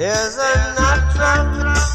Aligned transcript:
is 0.00 0.38
a 0.38 0.74
natural. 0.78 1.89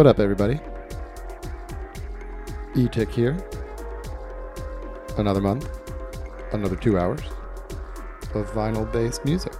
What 0.00 0.06
up, 0.06 0.18
everybody? 0.18 0.58
E-Tik 2.74 3.10
here. 3.10 3.36
Another 5.18 5.42
month, 5.42 5.68
another 6.52 6.74
two 6.74 6.98
hours 6.98 7.20
of 8.32 8.50
vinyl-based 8.52 9.22
music. 9.26 9.52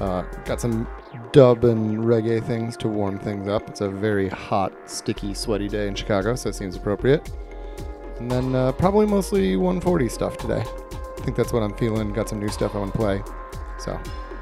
Uh, 0.00 0.22
got 0.44 0.60
some 0.60 0.88
dub 1.30 1.64
and 1.66 2.00
reggae 2.00 2.44
things 2.44 2.76
to 2.78 2.88
warm 2.88 3.20
things 3.20 3.46
up. 3.46 3.68
It's 3.68 3.80
a 3.80 3.88
very 3.88 4.28
hot, 4.28 4.72
sticky, 4.90 5.34
sweaty 5.34 5.68
day 5.68 5.86
in 5.86 5.94
Chicago, 5.94 6.34
so 6.34 6.48
it 6.48 6.56
seems 6.56 6.74
appropriate. 6.74 7.30
And 8.18 8.28
then 8.28 8.56
uh, 8.56 8.72
probably 8.72 9.06
mostly 9.06 9.54
140 9.54 10.08
stuff 10.08 10.36
today. 10.36 10.64
I 10.64 11.20
think 11.20 11.36
that's 11.36 11.52
what 11.52 11.62
I'm 11.62 11.76
feeling. 11.76 12.12
Got 12.12 12.28
some 12.28 12.40
new 12.40 12.48
stuff 12.48 12.74
I 12.74 12.78
want 12.78 12.90
to 12.90 12.98
play. 12.98 13.22
So 13.78 13.96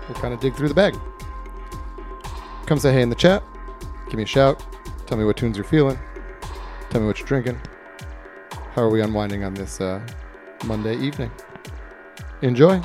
we'll 0.09 0.19
kind 0.19 0.33
of 0.33 0.41
dig 0.41 0.54
through 0.54 0.68
the 0.68 0.74
bag. 0.74 0.97
Come 2.65 2.78
say 2.78 2.95
hey 2.95 3.03
in 3.03 3.10
the 3.10 3.15
chat. 3.15 3.42
Give 4.16 4.21
me 4.21 4.24
a 4.24 4.28
shout. 4.28 4.65
Tell 5.07 5.18
me 5.18 5.24
what 5.27 5.36
tunes 5.36 5.59
you're 5.59 5.65
feeling. 5.65 5.98
Tell 6.89 7.03
me 7.03 7.07
what 7.07 7.18
you're 7.18 7.28
drinking. 7.28 7.60
How 8.72 8.80
are 8.80 8.89
we 8.89 9.03
unwinding 9.03 9.45
on 9.45 9.53
this 9.53 9.78
uh, 9.78 10.01
Monday 10.65 10.97
evening? 10.97 11.30
Enjoy. 12.41 12.80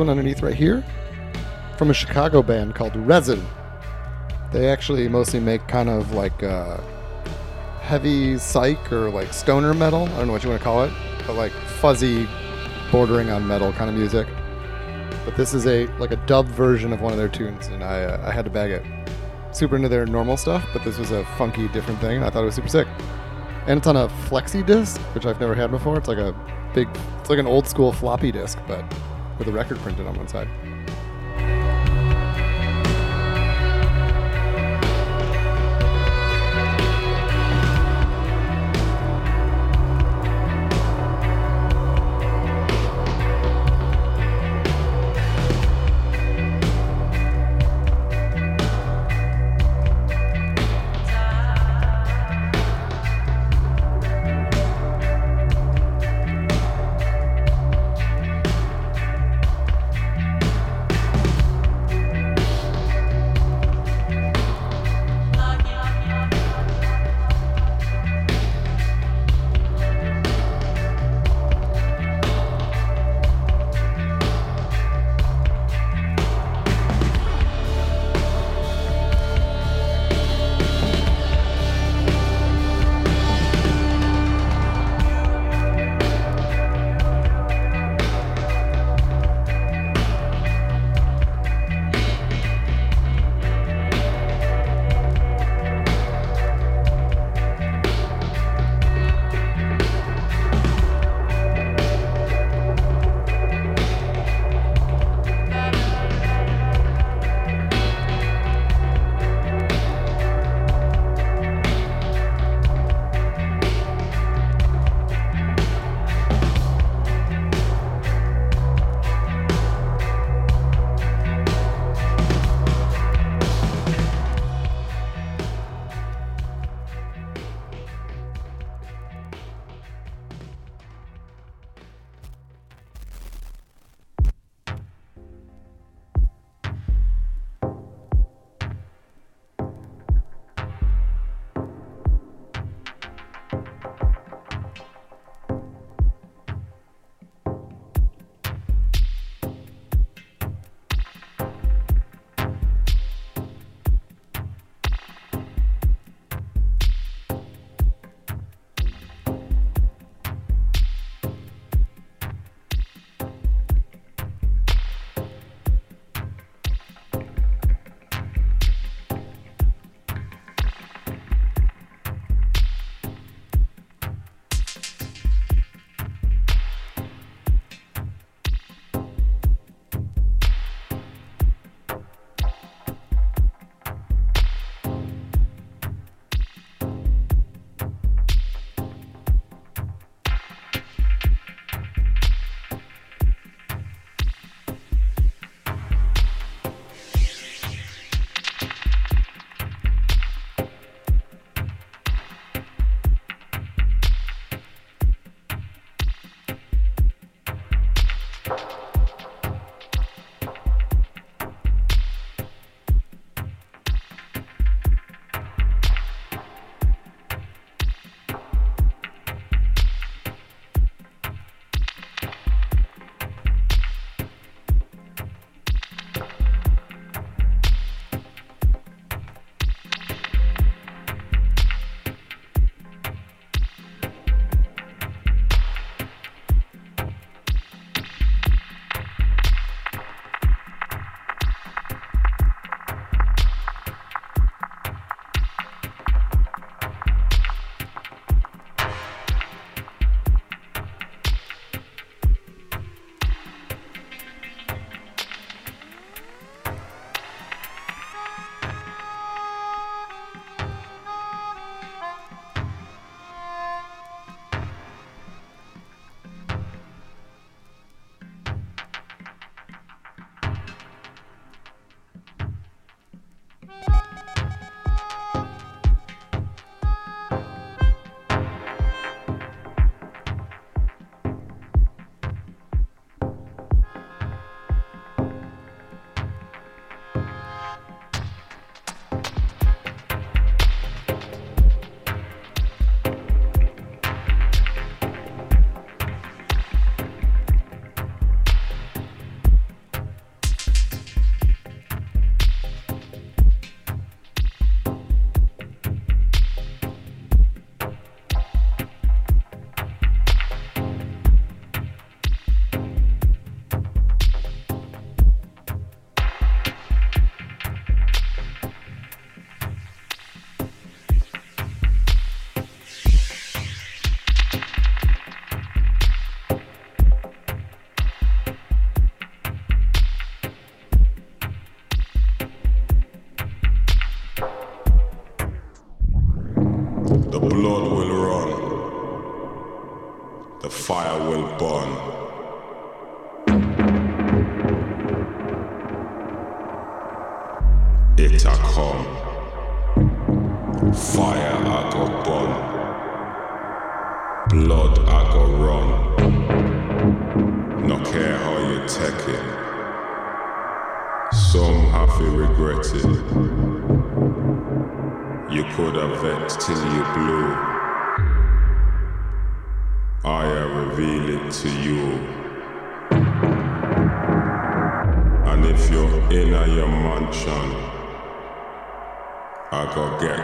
One 0.00 0.08
underneath 0.08 0.42
right 0.42 0.54
here 0.54 0.82
from 1.78 1.90
a 1.90 1.94
Chicago 1.94 2.42
band 2.42 2.74
called 2.74 2.96
Resin. 2.96 3.46
They 4.52 4.68
actually 4.68 5.08
mostly 5.08 5.38
make 5.38 5.66
kind 5.68 5.88
of 5.88 6.12
like 6.12 6.42
uh, 6.42 6.80
heavy 7.80 8.36
psych 8.38 8.92
or 8.92 9.10
like 9.10 9.32
stoner 9.32 9.72
metal. 9.74 10.04
I 10.04 10.16
don't 10.18 10.26
know 10.26 10.32
what 10.32 10.42
you 10.42 10.50
want 10.50 10.60
to 10.60 10.64
call 10.64 10.82
it, 10.82 10.92
but 11.26 11.36
like 11.36 11.52
fuzzy, 11.52 12.26
bordering 12.90 13.30
on 13.30 13.46
metal 13.46 13.72
kind 13.72 13.88
of 13.88 13.96
music. 13.96 14.26
But 15.24 15.36
this 15.36 15.54
is 15.54 15.66
a 15.66 15.86
like 15.98 16.10
a 16.10 16.16
dub 16.26 16.46
version 16.46 16.92
of 16.92 17.00
one 17.00 17.12
of 17.12 17.18
their 17.18 17.28
tunes, 17.28 17.68
and 17.68 17.84
I 17.84 18.04
uh, 18.04 18.26
I 18.26 18.32
had 18.32 18.44
to 18.46 18.50
bag 18.50 18.70
it. 18.70 18.82
Super 19.52 19.76
into 19.76 19.88
their 19.88 20.06
normal 20.06 20.36
stuff, 20.36 20.66
but 20.72 20.82
this 20.84 20.98
was 20.98 21.10
a 21.10 21.24
funky, 21.36 21.68
different 21.68 22.00
thing. 22.00 22.22
I 22.22 22.30
thought 22.30 22.42
it 22.42 22.46
was 22.46 22.54
super 22.54 22.68
sick. 22.68 22.88
And 23.66 23.78
it's 23.78 23.86
on 23.86 23.96
a 23.96 24.08
flexi 24.28 24.64
disc, 24.64 25.00
which 25.14 25.26
I've 25.26 25.40
never 25.40 25.54
had 25.54 25.70
before. 25.70 25.98
It's 25.98 26.08
like 26.08 26.18
a 26.18 26.34
big, 26.74 26.88
it's 27.20 27.28
like 27.28 27.38
an 27.38 27.46
old 27.46 27.66
school 27.66 27.92
floppy 27.92 28.32
disk, 28.32 28.58
but 28.66 28.84
with 29.40 29.48
a 29.48 29.52
record 29.52 29.78
printed 29.78 30.06
on 30.06 30.14
one 30.16 30.28
side. 30.28 30.46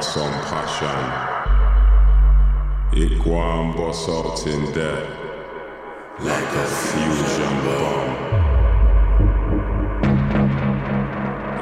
Some 0.03 0.33
passion. 0.45 1.37
And 2.93 3.77
bust 3.77 4.09
out 4.09 4.47
in 4.47 4.73
there 4.73 5.07
like 6.21 6.53
a 6.55 6.67
fusion 6.67 7.55
bomb. 7.65 8.11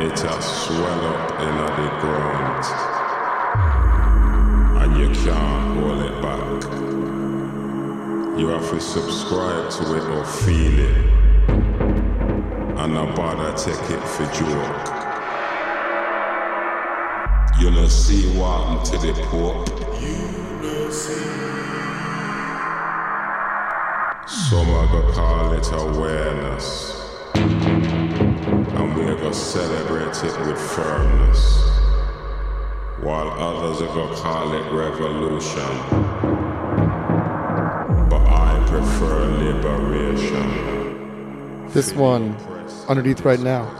It 0.00 0.20
has 0.20 0.44
swell 0.44 1.04
up 1.06 1.40
in 1.40 1.56
the 1.80 1.90
ground, 2.00 2.64
and 4.82 4.90
you 4.98 5.08
can't 5.24 5.78
hold 5.78 6.02
it 6.02 6.16
back. 6.22 6.62
You 8.38 8.46
have 8.48 8.68
to 8.70 8.80
subscribe 8.80 9.70
to 9.70 9.82
it 9.96 10.04
or 10.16 10.24
feel 10.24 10.78
it, 10.78 10.96
and 12.78 12.94
nobody 12.94 13.48
take 13.56 13.90
it 13.90 14.04
for 14.06 14.26
joke. 14.32 15.03
You 17.60 17.70
know 17.70 17.86
see 17.86 18.36
what 18.36 18.84
to 18.86 18.98
the 18.98 19.12
Pope. 19.30 19.68
You 20.00 20.16
know 20.60 20.90
see. 20.90 21.14
Some 24.26 24.68
are 24.70 24.86
gonna 24.88 25.12
call 25.12 25.52
it 25.52 25.70
awareness, 25.72 26.94
and 27.34 28.96
we're 28.96 29.14
gonna 29.14 29.32
celebrate 29.32 30.24
it 30.24 30.36
with 30.46 30.58
firmness, 30.58 31.42
while 33.00 33.30
others 33.30 33.80
are 33.82 33.94
gonna 33.94 34.16
call 34.16 34.52
it 34.52 34.72
revolution. 34.72 35.74
But 38.10 38.26
I 38.26 38.64
prefer 38.66 39.26
liberation. 39.26 40.48
This 41.68 41.92
one, 41.94 42.36
underneath 42.88 43.24
right 43.24 43.40
now. 43.40 43.70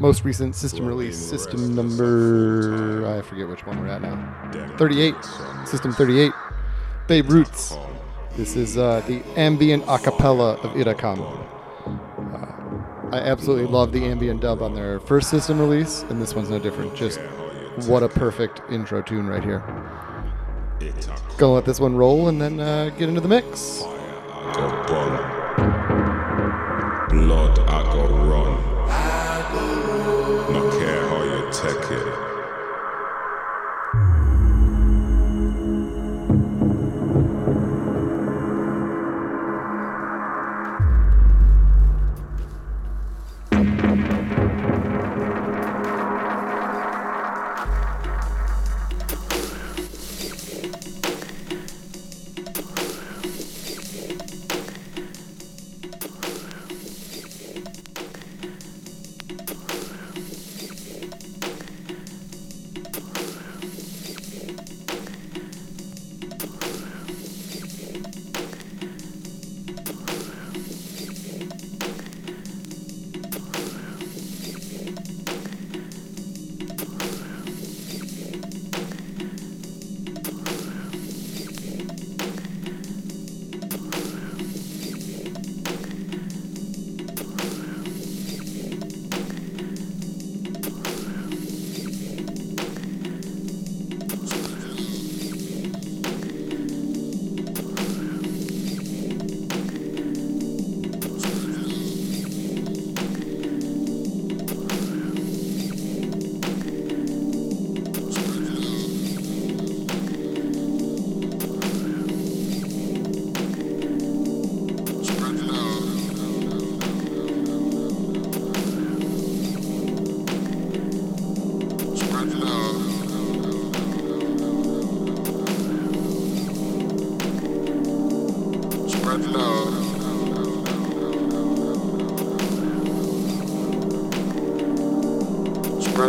Most 0.00 0.24
recent 0.24 0.54
system 0.54 0.86
release, 0.86 1.18
system 1.18 1.74
number. 1.74 3.04
I 3.18 3.22
forget 3.22 3.48
which 3.48 3.66
one 3.66 3.80
we're 3.80 3.88
at 3.88 4.00
now. 4.00 4.76
38. 4.78 5.14
System 5.66 5.92
38. 5.92 6.32
Babe 7.08 7.28
Roots. 7.30 7.76
This 8.36 8.54
is 8.54 8.78
uh, 8.78 9.02
the 9.08 9.24
ambient 9.36 9.84
acapella 9.86 10.62
of 10.64 10.72
Irakam. 10.74 11.18
Uh, 11.84 13.16
I 13.16 13.18
absolutely 13.18 13.66
love 13.66 13.90
the 13.90 14.04
ambient 14.04 14.42
dub 14.42 14.62
on 14.62 14.74
their 14.74 15.00
first 15.00 15.30
system 15.30 15.58
release, 15.58 16.02
and 16.02 16.22
this 16.22 16.34
one's 16.34 16.50
no 16.50 16.60
different. 16.60 16.94
Just 16.94 17.18
what 17.88 18.04
a 18.04 18.08
perfect 18.08 18.60
intro 18.70 19.02
tune 19.02 19.26
right 19.26 19.42
here. 19.42 19.64
Gonna 21.38 21.54
let 21.54 21.64
this 21.64 21.80
one 21.80 21.96
roll 21.96 22.28
and 22.28 22.40
then 22.40 22.60
uh, 22.60 22.90
get 22.90 23.08
into 23.08 23.20
the 23.20 23.28
mix. 23.28 23.82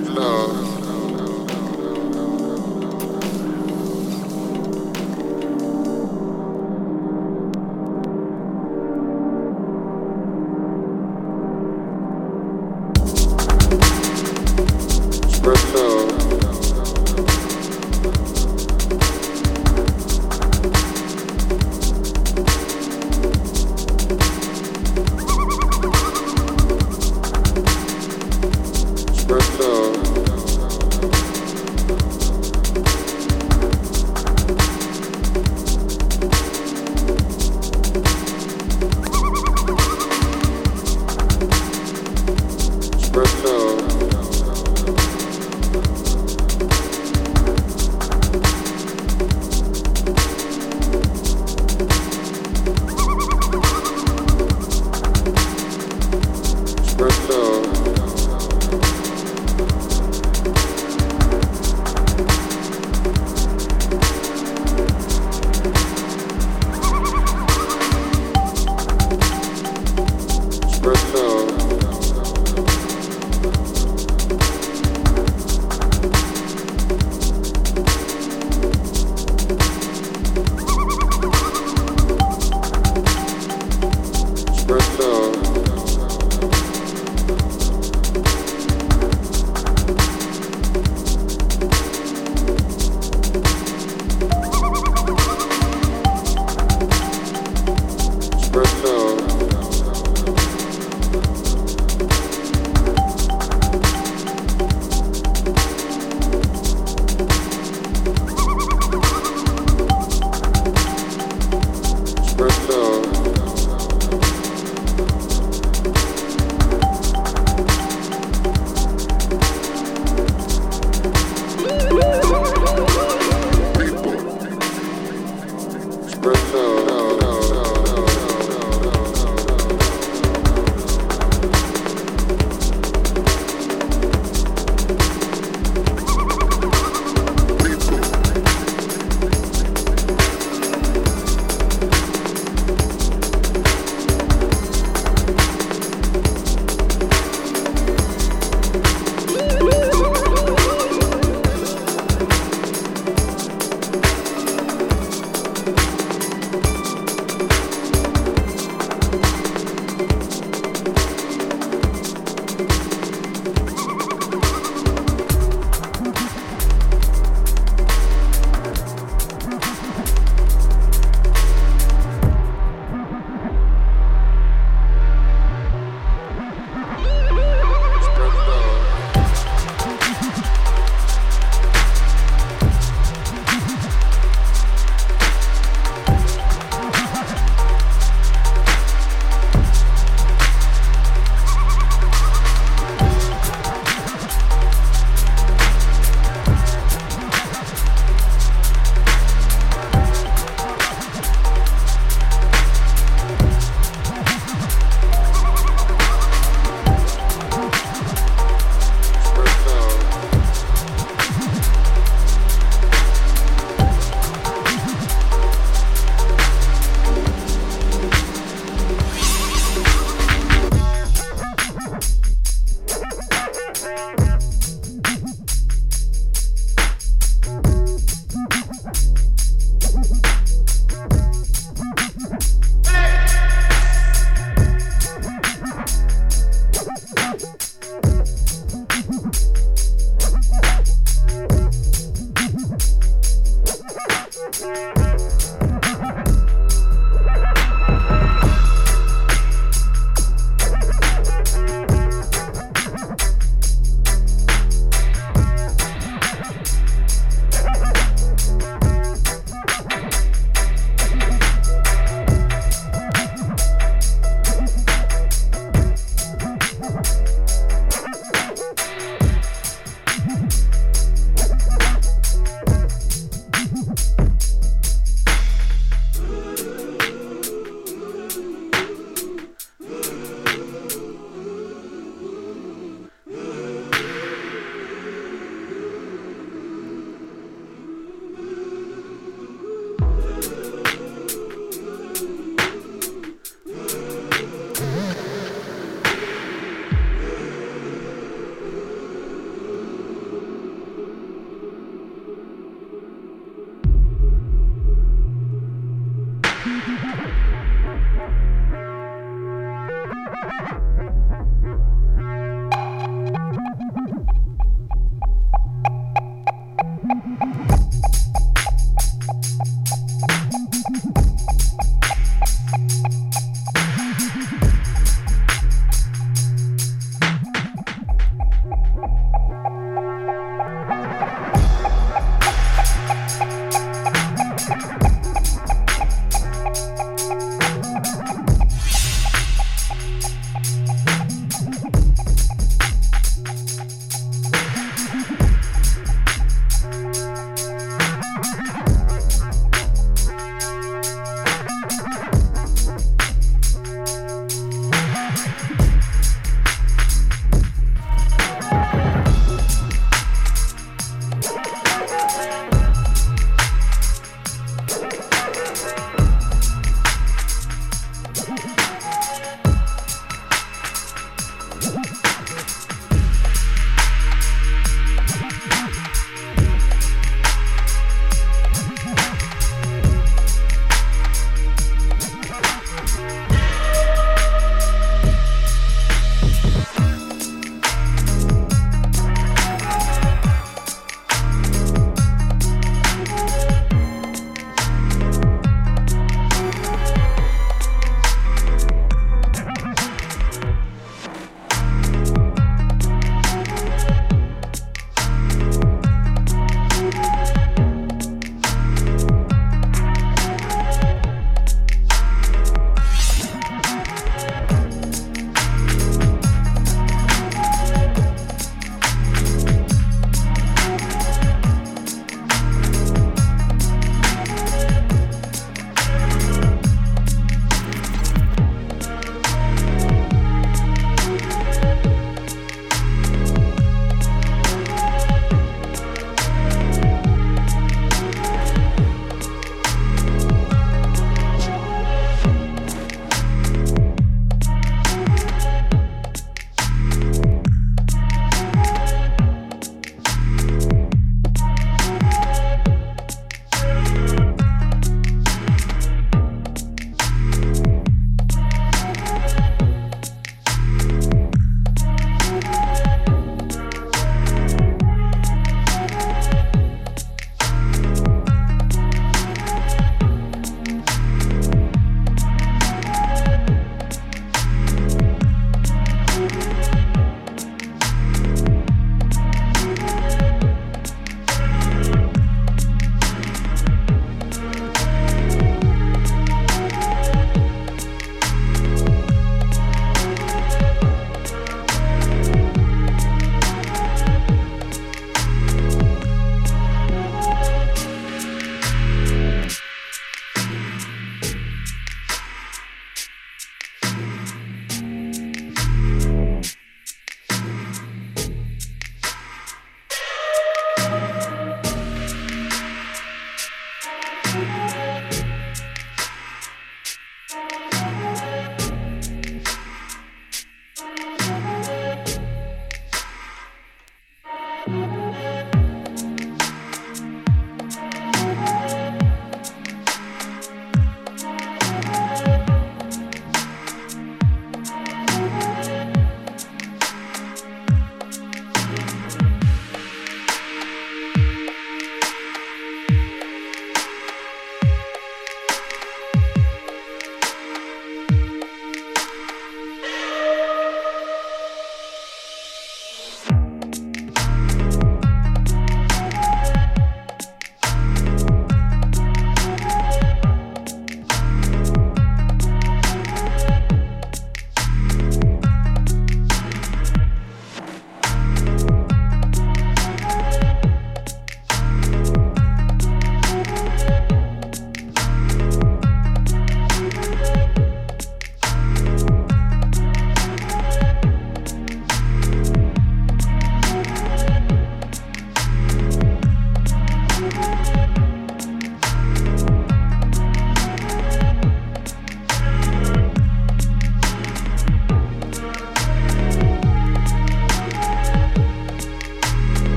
Love. 0.00 0.37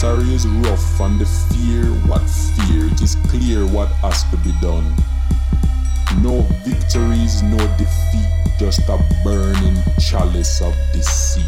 Territory 0.00 0.34
is 0.34 0.46
rough 0.64 1.00
and 1.00 1.20
the 1.20 1.26
fear, 1.26 1.84
what 2.08 2.22
fear, 2.56 2.86
it 2.86 3.02
is 3.02 3.16
clear 3.28 3.66
what 3.66 3.88
has 4.00 4.24
to 4.30 4.36
be 4.38 4.50
done. 4.62 4.96
No 6.22 6.40
victories, 6.64 7.42
no 7.42 7.58
defeat, 7.76 8.30
just 8.58 8.80
a 8.88 8.96
burning 9.22 9.76
chalice 9.98 10.62
of 10.62 10.74
deceit. 10.94 11.44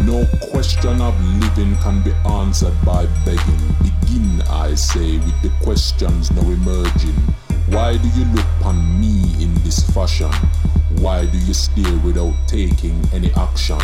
No 0.00 0.24
question 0.50 1.02
of 1.02 1.14
living 1.36 1.76
can 1.82 2.02
be 2.02 2.12
answered 2.24 2.74
by 2.86 3.04
begging. 3.22 3.68
Begin, 3.82 4.40
I 4.48 4.74
say, 4.74 5.18
with 5.18 5.42
the 5.42 5.52
questions 5.62 6.30
now 6.30 6.40
emerging. 6.40 7.20
Why 7.68 7.98
do 7.98 8.08
you 8.18 8.24
look 8.32 8.46
upon 8.60 8.98
me 8.98 9.44
in 9.44 9.52
this 9.62 9.84
fashion? 9.90 10.32
Why 11.00 11.26
do 11.26 11.36
you 11.36 11.52
stare 11.52 11.98
without 11.98 12.34
taking 12.46 12.98
any 13.12 13.30
action? 13.34 13.78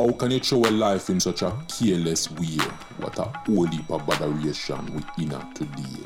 How 0.00 0.10
can 0.12 0.30
you 0.30 0.40
throw 0.40 0.60
a 0.60 0.70
life 0.70 1.10
in 1.10 1.20
such 1.20 1.42
a 1.42 1.54
careless 1.68 2.30
way? 2.30 2.56
What 3.00 3.18
a 3.18 3.24
whole 3.24 3.66
heap 3.66 3.90
we 4.88 5.24
in 5.24 5.34
today. 5.54 6.02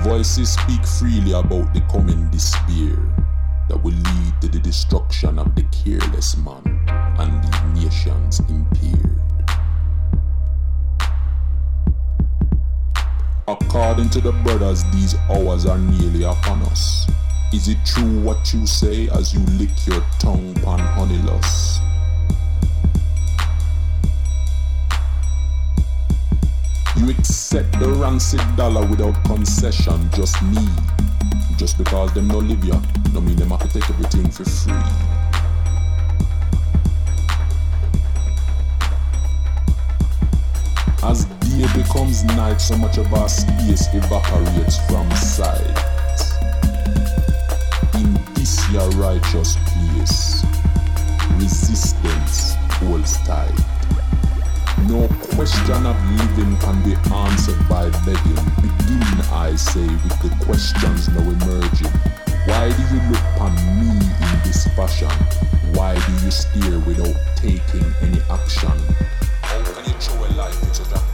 Voices 0.00 0.52
speak 0.52 0.86
freely 0.86 1.32
about 1.32 1.72
the 1.72 1.80
coming 1.90 2.30
despair 2.30 2.98
that 3.70 3.82
will 3.82 3.94
lead 3.94 4.40
to 4.42 4.48
the 4.48 4.60
destruction 4.60 5.38
of 5.38 5.54
the 5.54 5.62
careless 5.72 6.36
man 6.36 6.84
and 7.18 7.42
the 7.42 7.80
nations 7.80 8.40
impaired. 8.40 8.63
According 13.74 14.10
to 14.10 14.20
the 14.20 14.30
brothers, 14.30 14.84
these 14.92 15.16
hours 15.28 15.66
are 15.66 15.78
nearly 15.78 16.22
upon 16.22 16.62
us. 16.62 17.08
Is 17.52 17.66
it 17.66 17.76
true 17.84 18.20
what 18.20 18.54
you 18.54 18.64
say 18.68 19.08
as 19.08 19.34
you 19.34 19.40
lick 19.58 19.70
your 19.84 20.00
tongue 20.20 20.56
upon 20.58 20.78
honeyless? 20.78 21.80
You 26.96 27.10
accept 27.10 27.80
the 27.80 27.88
rancid 27.98 28.38
dollar 28.54 28.86
without 28.86 29.20
concession, 29.24 30.08
just 30.12 30.40
me. 30.44 30.68
Just 31.56 31.76
because 31.76 32.14
them 32.14 32.28
no 32.28 32.38
live 32.38 32.64
ya, 32.64 32.80
no 33.12 33.20
mean 33.20 33.34
them 33.34 33.50
have 33.50 33.68
to 33.68 33.80
take 33.80 33.90
everything 33.90 34.30
for 34.30 34.44
free. 34.44 35.13
Day 41.58 41.82
becomes 41.82 42.24
night, 42.24 42.60
so 42.60 42.76
much 42.76 42.98
of 42.98 43.12
our 43.14 43.28
space 43.28 43.88
evaporates 43.94 44.78
from 44.88 45.08
sight. 45.12 45.76
In 47.94 48.14
this 48.34 48.68
your 48.72 48.88
righteous 48.90 49.56
place, 49.70 50.44
resistance 51.38 52.54
holds 52.78 53.16
tight. 53.18 53.54
No 54.88 55.06
question 55.36 55.86
of 55.86 55.96
living 56.18 56.56
can 56.58 56.82
be 56.82 56.94
answered 57.14 57.68
by 57.68 57.88
begging. 58.04 58.44
Begin, 58.60 59.02
I 59.32 59.54
say, 59.56 59.86
with 59.86 60.18
the 60.22 60.44
questions 60.44 61.08
now 61.08 61.20
emerging. 61.20 61.92
Why 62.46 62.70
do 62.70 62.82
you 62.94 63.00
look 63.10 63.20
upon 63.34 63.54
me 63.78 63.90
in 63.90 64.42
this 64.44 64.66
fashion? 64.74 65.10
Why 65.74 65.94
do 65.94 66.12
you 66.24 66.30
stare 66.30 66.78
without 66.80 67.16
taking 67.36 67.86
any 68.02 68.20
action? 68.28 68.76
How 69.42 69.62
can 69.62 69.84
you 69.86 69.98
throw 70.00 70.24
a 70.24 70.28
life 70.34 70.62
in 70.62 70.74
such 70.74 71.13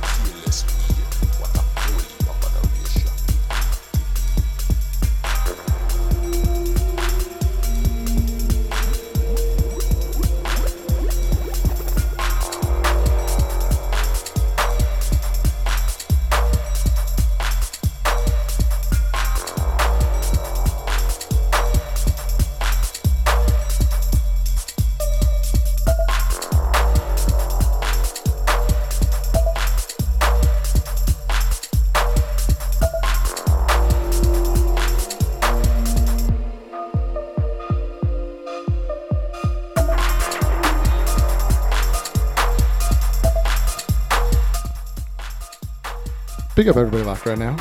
Big 46.60 46.68
up 46.68 46.76
everybody 46.76 47.02
left 47.02 47.24
right 47.24 47.38
now. 47.38 47.56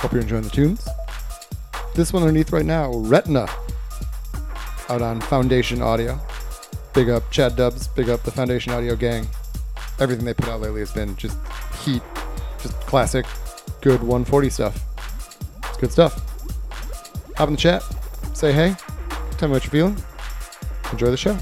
Hope 0.00 0.12
you're 0.12 0.22
enjoying 0.22 0.44
the 0.44 0.48
tunes. 0.48 0.88
This 1.94 2.10
one 2.10 2.22
underneath 2.22 2.50
right 2.52 2.64
now, 2.64 2.90
Retina, 2.90 3.46
out 4.88 5.02
on 5.02 5.20
Foundation 5.20 5.82
Audio. 5.82 6.18
Big 6.94 7.10
up 7.10 7.30
Chad 7.30 7.52
Dubz, 7.52 7.94
big 7.94 8.08
up 8.08 8.22
the 8.22 8.30
Foundation 8.30 8.72
Audio 8.72 8.96
gang. 8.96 9.26
Everything 10.00 10.24
they 10.24 10.32
put 10.32 10.48
out 10.48 10.62
lately 10.62 10.80
has 10.80 10.90
been 10.90 11.16
just 11.16 11.36
heat, 11.82 12.00
just 12.62 12.74
classic, 12.86 13.26
good 13.82 14.00
140 14.00 14.48
stuff. 14.48 14.82
It's 15.64 15.76
good 15.76 15.92
stuff. 15.92 16.14
Hop 17.36 17.48
in 17.48 17.56
the 17.56 17.60
chat, 17.60 17.84
say 18.32 18.52
hey, 18.52 18.74
tell 19.32 19.50
me 19.50 19.52
what 19.52 19.64
you're 19.64 19.70
feeling. 19.70 20.02
Enjoy 20.92 21.10
the 21.10 21.16
show. 21.18 21.36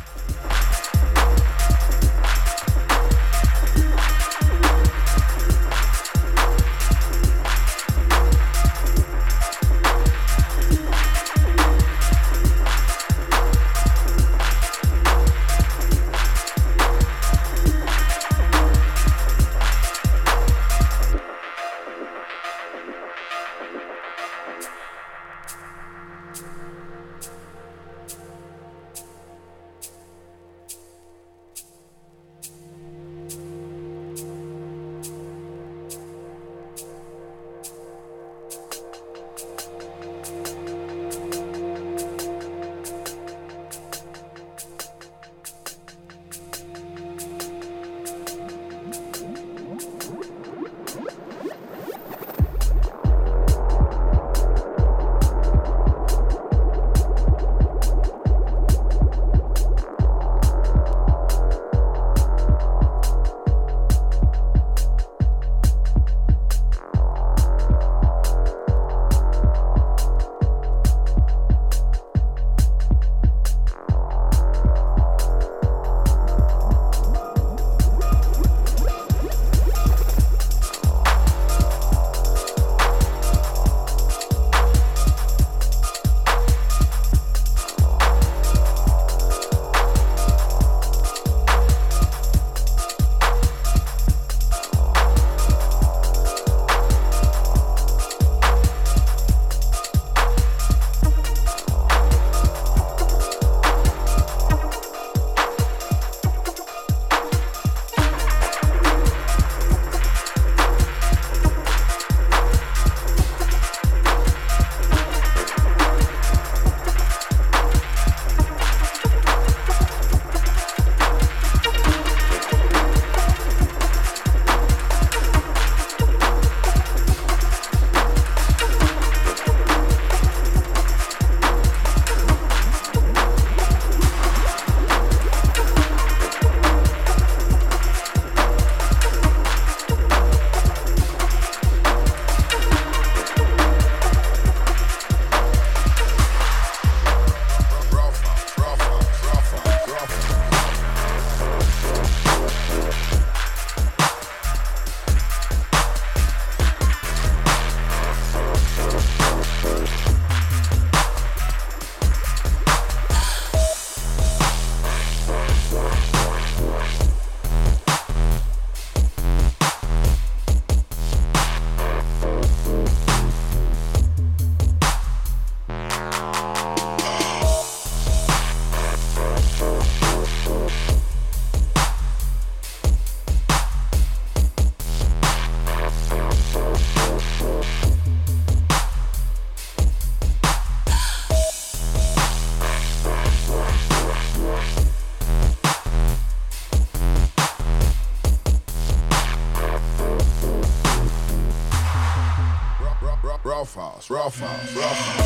Rough 204.26 205.25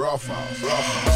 rough 0.00 0.26
house, 0.28 1.09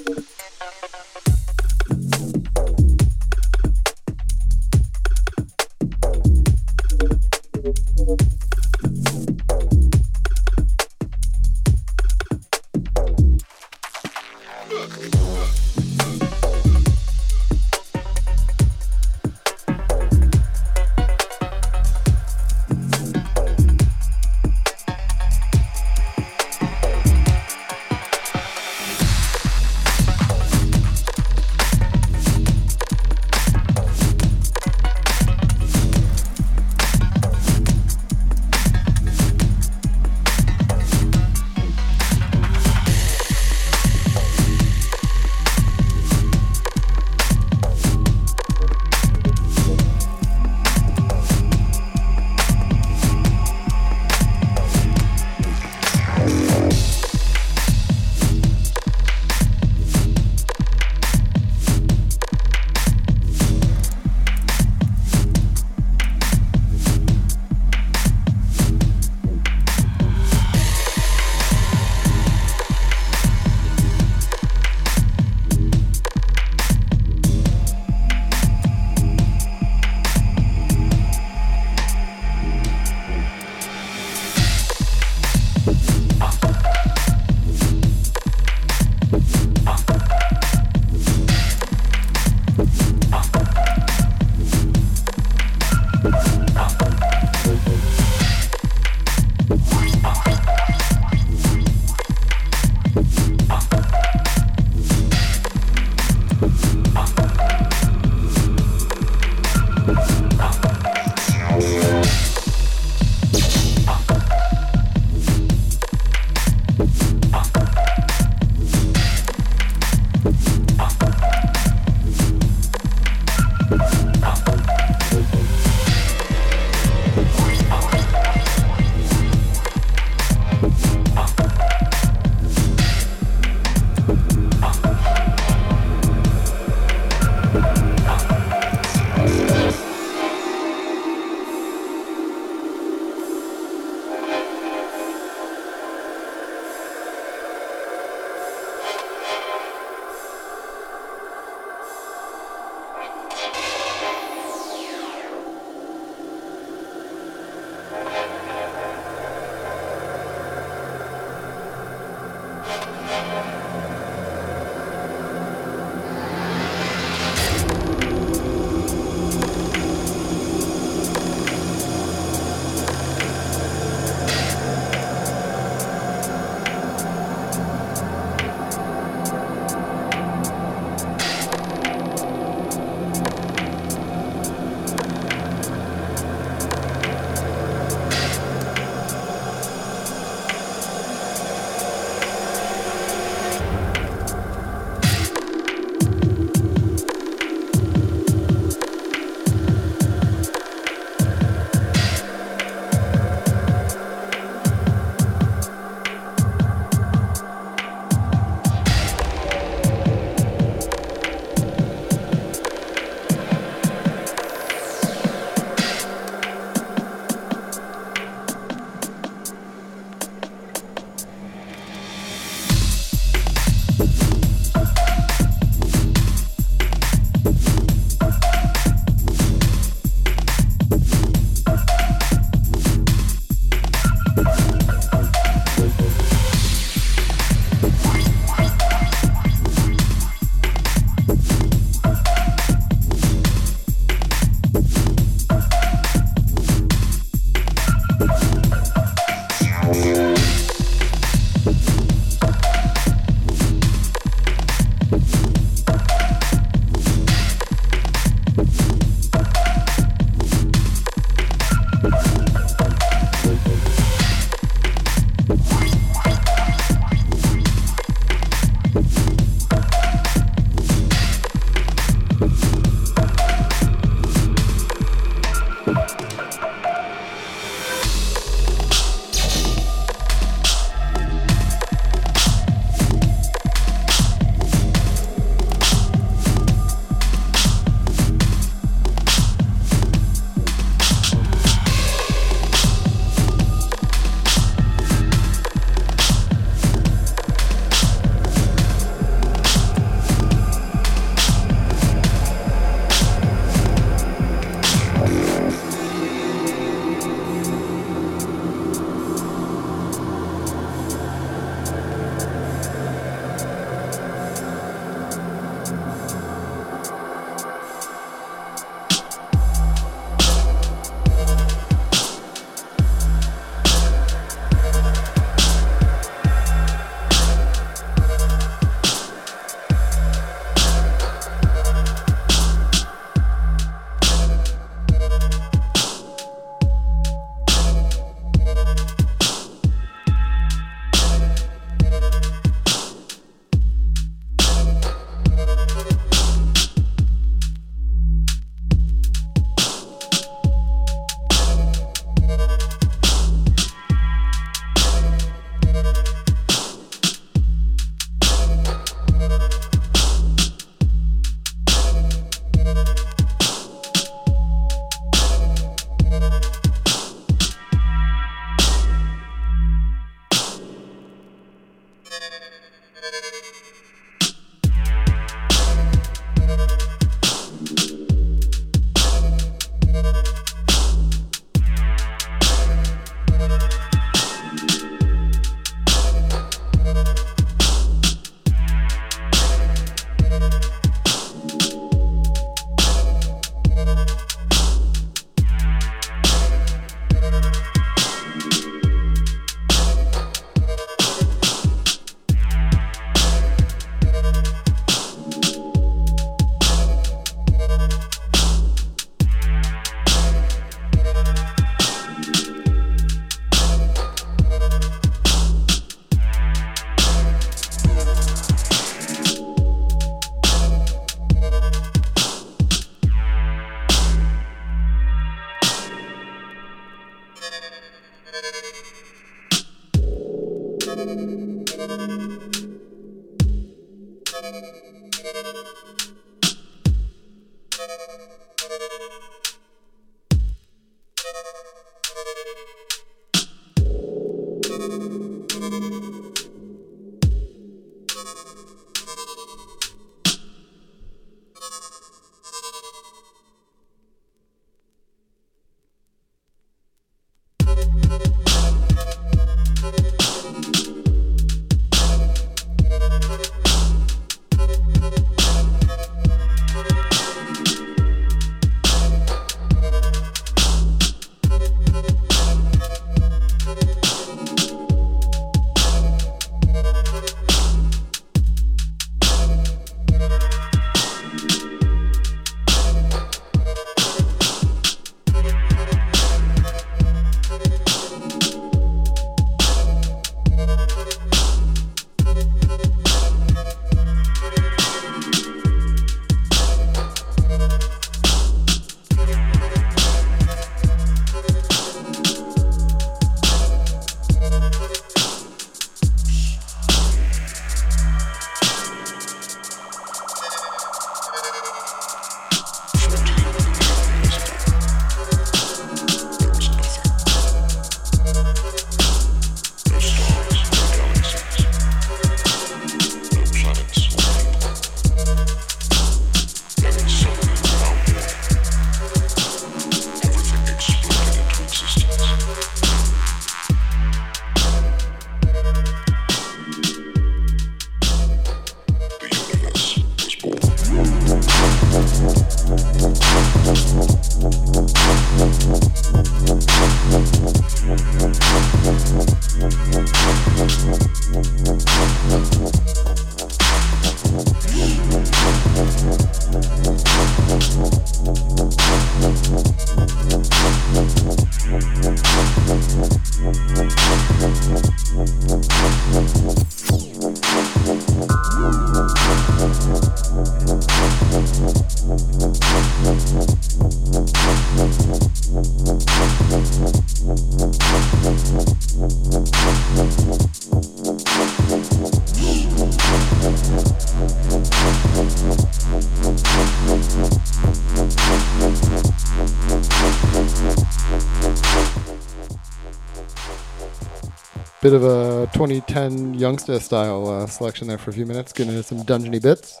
Bit 595.06 595.14
of 595.14 595.22
a 595.22 595.70
2010 595.72 596.54
youngster 596.54 596.98
style 596.98 597.46
uh, 597.46 597.66
selection 597.68 598.08
there 598.08 598.18
for 598.18 598.30
a 598.30 598.32
few 598.32 598.44
minutes, 598.44 598.72
getting 598.72 598.92
into 598.92 599.04
some 599.04 599.18
dungeony 599.18 599.62
bits. 599.62 600.00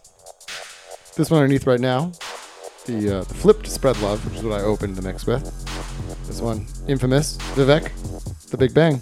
This 1.14 1.30
one 1.30 1.42
underneath 1.42 1.64
right 1.64 1.78
now, 1.78 2.10
the 2.86 3.18
uh, 3.18 3.22
the 3.22 3.34
flipped 3.34 3.68
spread 3.68 3.96
love, 4.00 4.24
which 4.24 4.40
is 4.40 4.42
what 4.42 4.60
I 4.60 4.64
opened 4.64 4.96
the 4.96 5.02
mix 5.02 5.24
with. 5.24 5.44
This 6.26 6.40
one, 6.40 6.66
infamous 6.88 7.36
Vivek, 7.54 7.92
the 8.50 8.56
Big 8.56 8.74
Bang. 8.74 9.00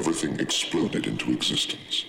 Everything 0.00 0.40
exploded 0.40 1.06
into 1.06 1.30
existence. 1.30 2.06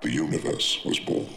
The 0.00 0.10
universe 0.10 0.80
was 0.84 0.98
born. 0.98 1.28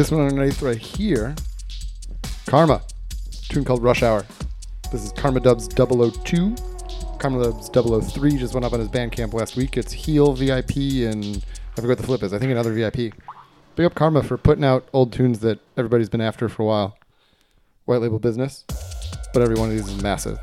This 0.00 0.10
one 0.10 0.26
underneath 0.26 0.62
right 0.62 0.78
here, 0.78 1.34
Karma, 2.46 2.80
tune 3.50 3.66
called 3.66 3.82
Rush 3.82 4.02
Hour. 4.02 4.24
This 4.90 5.04
is 5.04 5.12
Karma 5.12 5.40
Dubs 5.40 5.68
002. 5.68 6.56
Karma 7.18 7.44
Dubs 7.44 7.68
003 7.68 8.38
just 8.38 8.54
went 8.54 8.64
up 8.64 8.72
on 8.72 8.80
his 8.80 8.88
Bandcamp 8.88 9.34
last 9.34 9.56
week. 9.56 9.76
It's 9.76 9.92
Heal 9.92 10.32
VIP 10.32 11.04
and 11.04 11.44
I 11.72 11.82
forget 11.82 11.88
what 11.88 11.98
the 11.98 12.04
flip 12.04 12.22
is. 12.22 12.32
I 12.32 12.38
think 12.38 12.50
another 12.50 12.72
VIP. 12.72 13.12
Big 13.76 13.84
up 13.84 13.94
Karma 13.94 14.22
for 14.22 14.38
putting 14.38 14.64
out 14.64 14.88
old 14.94 15.12
tunes 15.12 15.40
that 15.40 15.58
everybody's 15.76 16.08
been 16.08 16.22
after 16.22 16.48
for 16.48 16.62
a 16.62 16.66
while. 16.66 16.96
White 17.84 18.00
label 18.00 18.18
business, 18.18 18.64
but 19.34 19.42
every 19.42 19.56
one 19.56 19.68
of 19.68 19.76
these 19.76 19.86
is 19.86 20.02
massive. 20.02 20.38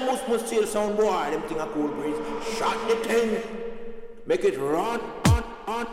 A 0.00 0.06
must 0.06 0.28
must 0.28 0.46
steal 0.46 0.66
sound 0.66 0.96
boy, 0.96 1.30
them 1.30 1.42
thing 1.48 1.60
a 1.60 1.66
cool 1.68 1.88
breeze. 1.88 2.16
Shot 2.56 2.76
the 2.88 2.96
thing, 2.96 3.42
make 4.26 4.44
it 4.44 4.58
run, 4.58 5.00
on, 5.26 5.44
on, 5.66 5.86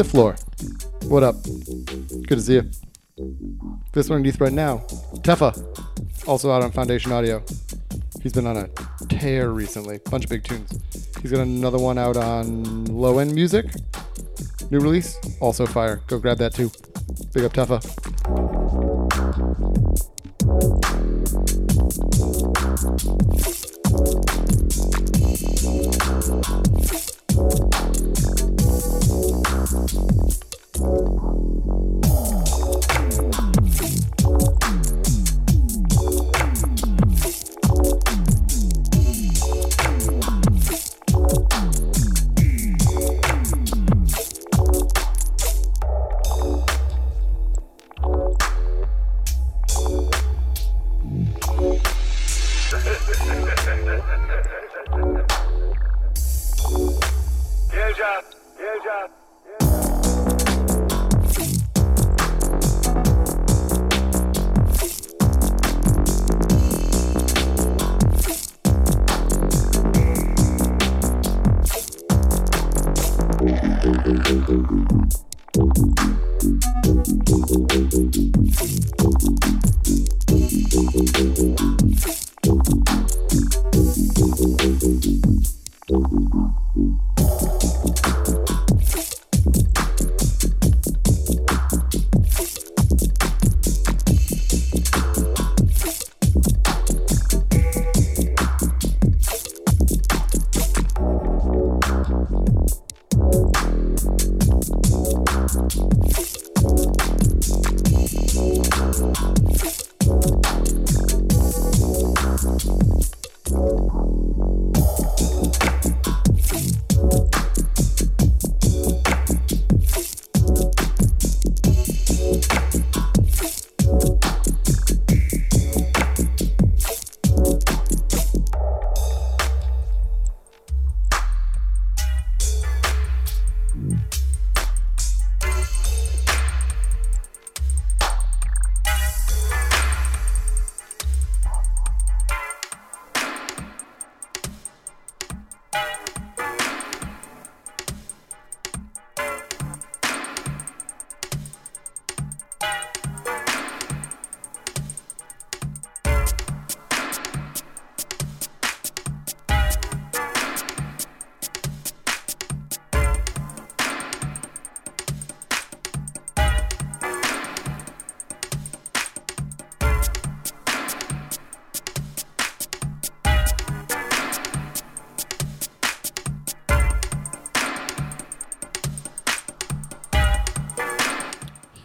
Siflor. 0.00 0.34
What 1.10 1.22
up? 1.22 1.42
Good 1.42 2.36
to 2.36 2.40
see 2.40 2.54
you. 2.54 2.70
This 3.92 4.08
one 4.08 4.16
underneath 4.16 4.40
right 4.40 4.50
now. 4.50 4.78
Tefa. 5.16 5.52
Also 6.26 6.50
out 6.50 6.62
on 6.62 6.72
Foundation 6.72 7.12
Audio. 7.12 7.44
He's 8.22 8.32
been 8.32 8.46
on 8.46 8.56
a 8.56 8.68
tear 9.10 9.50
recently. 9.50 9.98
Bunch 10.10 10.24
of 10.24 10.30
big 10.30 10.42
tunes. 10.42 10.80
He's 11.20 11.32
got 11.32 11.40
another 11.40 11.76
one 11.76 11.98
out 11.98 12.16
on 12.16 12.86
Low 12.86 13.18
End 13.18 13.34
Music. 13.34 13.66
New 14.70 14.80
release. 14.80 15.18
Also 15.38 15.66
fire. 15.66 16.00
Go 16.06 16.18
grab 16.18 16.38
that 16.38 16.54
too. 16.54 16.70
Big 17.34 17.44
up 17.44 17.52
Tefa. 17.52 18.09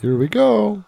Here 0.05 0.15
we 0.15 0.27
go. 0.27 0.83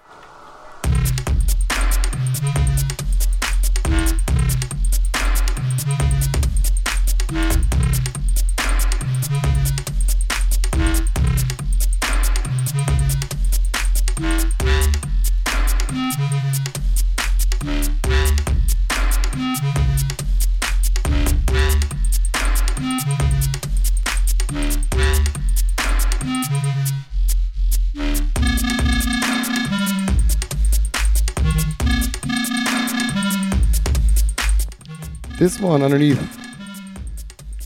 This 35.48 35.61
one 35.61 35.82
underneath 35.82 36.19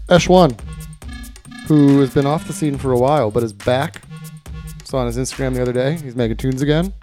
Esh1, 0.08 0.62
who 1.66 2.00
has 2.02 2.14
been 2.14 2.28
off 2.28 2.46
the 2.46 2.54
scene 2.54 2.78
for 2.78 2.92
a 2.92 3.00
while 3.00 3.32
but 3.32 3.42
is 3.42 3.54
back. 3.54 4.04
Saw 4.84 5.00
on 5.00 5.08
his 5.08 5.18
Instagram 5.18 5.56
the 5.56 5.64
other 5.64 5.74
day. 5.74 5.98
He's 5.98 6.16
making 6.16 6.38
tunes 6.38 6.62
again. 6.62 6.94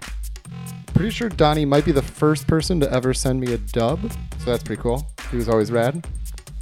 pretty 0.93 1.09
sure 1.09 1.27
Donnie 1.27 1.65
might 1.65 1.83
be 1.83 1.91
the 1.91 2.01
first 2.01 2.47
person 2.47 2.79
to 2.79 2.89
ever 2.93 3.13
send 3.13 3.41
me 3.41 3.51
a 3.51 3.57
dub, 3.57 3.99
so 4.37 4.45
that's 4.45 4.63
pretty 4.63 4.81
cool. 4.81 5.05
He 5.31 5.35
was 5.35 5.49
always 5.49 5.69
rad, 5.69 6.07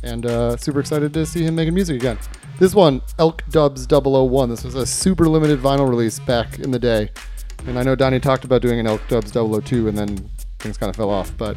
and 0.02 0.26
uh, 0.26 0.58
super 0.58 0.80
excited 0.80 1.14
to 1.14 1.24
see 1.24 1.44
him 1.44 1.54
making 1.54 1.76
music 1.76 1.98
again. 1.98 2.18
This 2.58 2.74
one, 2.74 3.04
Elk 3.20 3.44
Dubs 3.52 3.86
001. 3.86 4.50
This 4.50 4.64
was 4.64 4.74
a 4.74 4.88
super 4.88 5.30
limited 5.30 5.60
vinyl 5.60 5.88
release 5.88 6.18
back 6.22 6.58
in 6.58 6.72
the 6.72 6.80
day, 6.80 7.12
and 7.68 7.78
I 7.78 7.84
know 7.84 7.94
Donnie 7.94 8.20
talked 8.20 8.46
about 8.46 8.64
doing 8.64 8.80
an 8.80 8.88
Elk 8.88 9.02
Dubs 9.10 9.32
002, 9.32 9.88
and 9.88 9.96
then 9.96 10.28
things 10.58 10.76
kind 10.76 10.90
of 10.90 10.96
fell 10.96 11.12
off. 11.12 11.32
But 11.38 11.56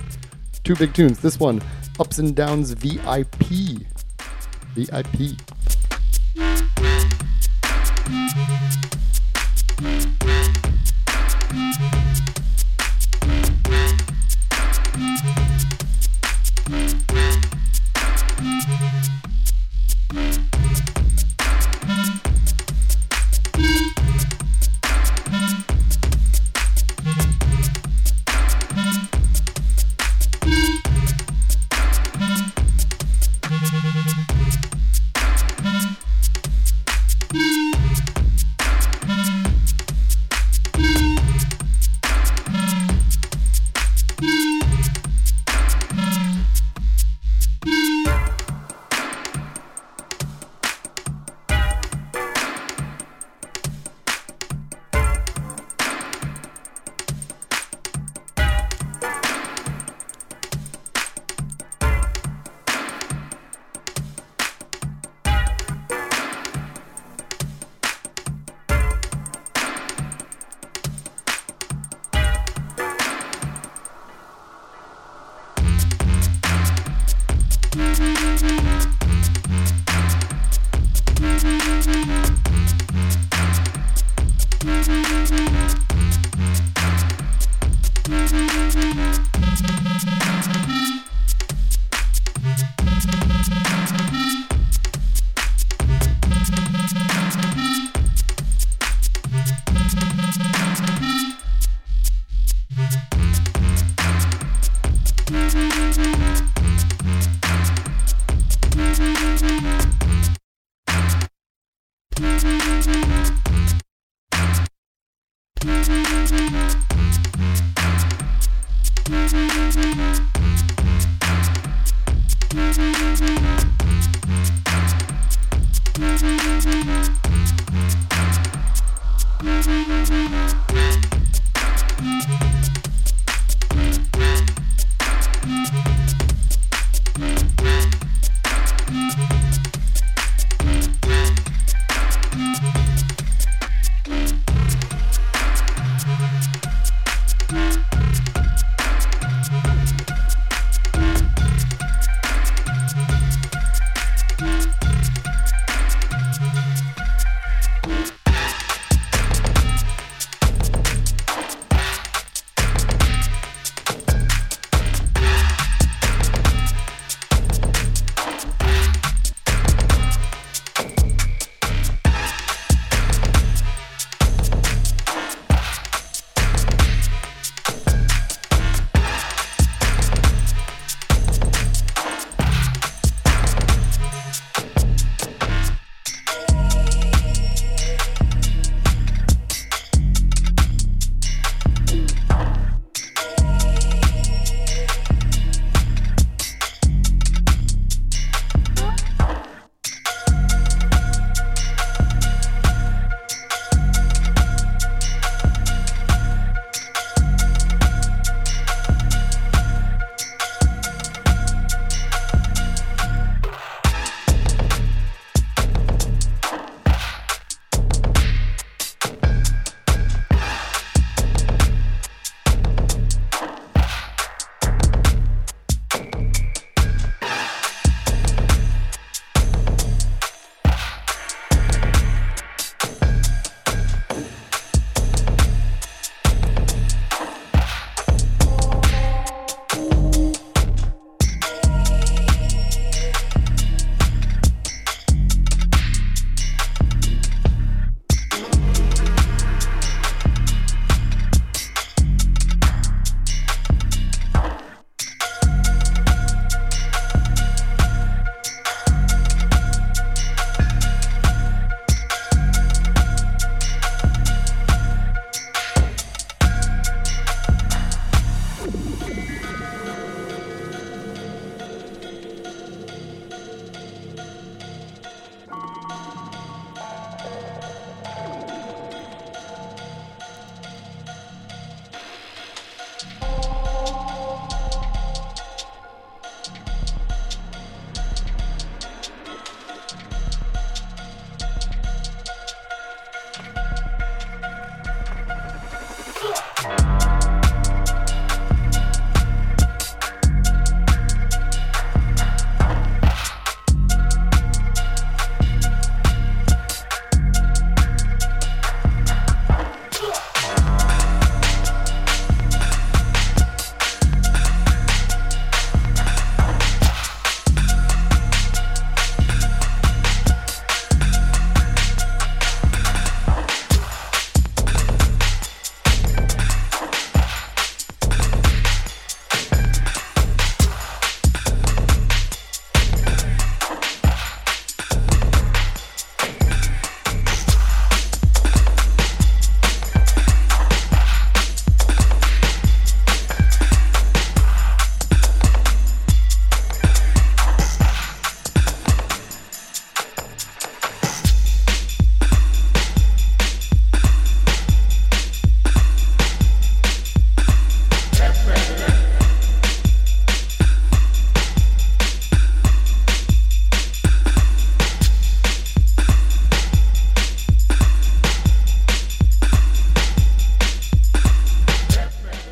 two 0.63 0.77
big 0.77 0.93
tunes. 0.93 1.21
This 1.21 1.41
one, 1.41 1.63
Ups 2.01 2.19
and 2.19 2.35
Downs 2.35 2.73
VIP. 2.73 3.85
VIP. 4.75 5.37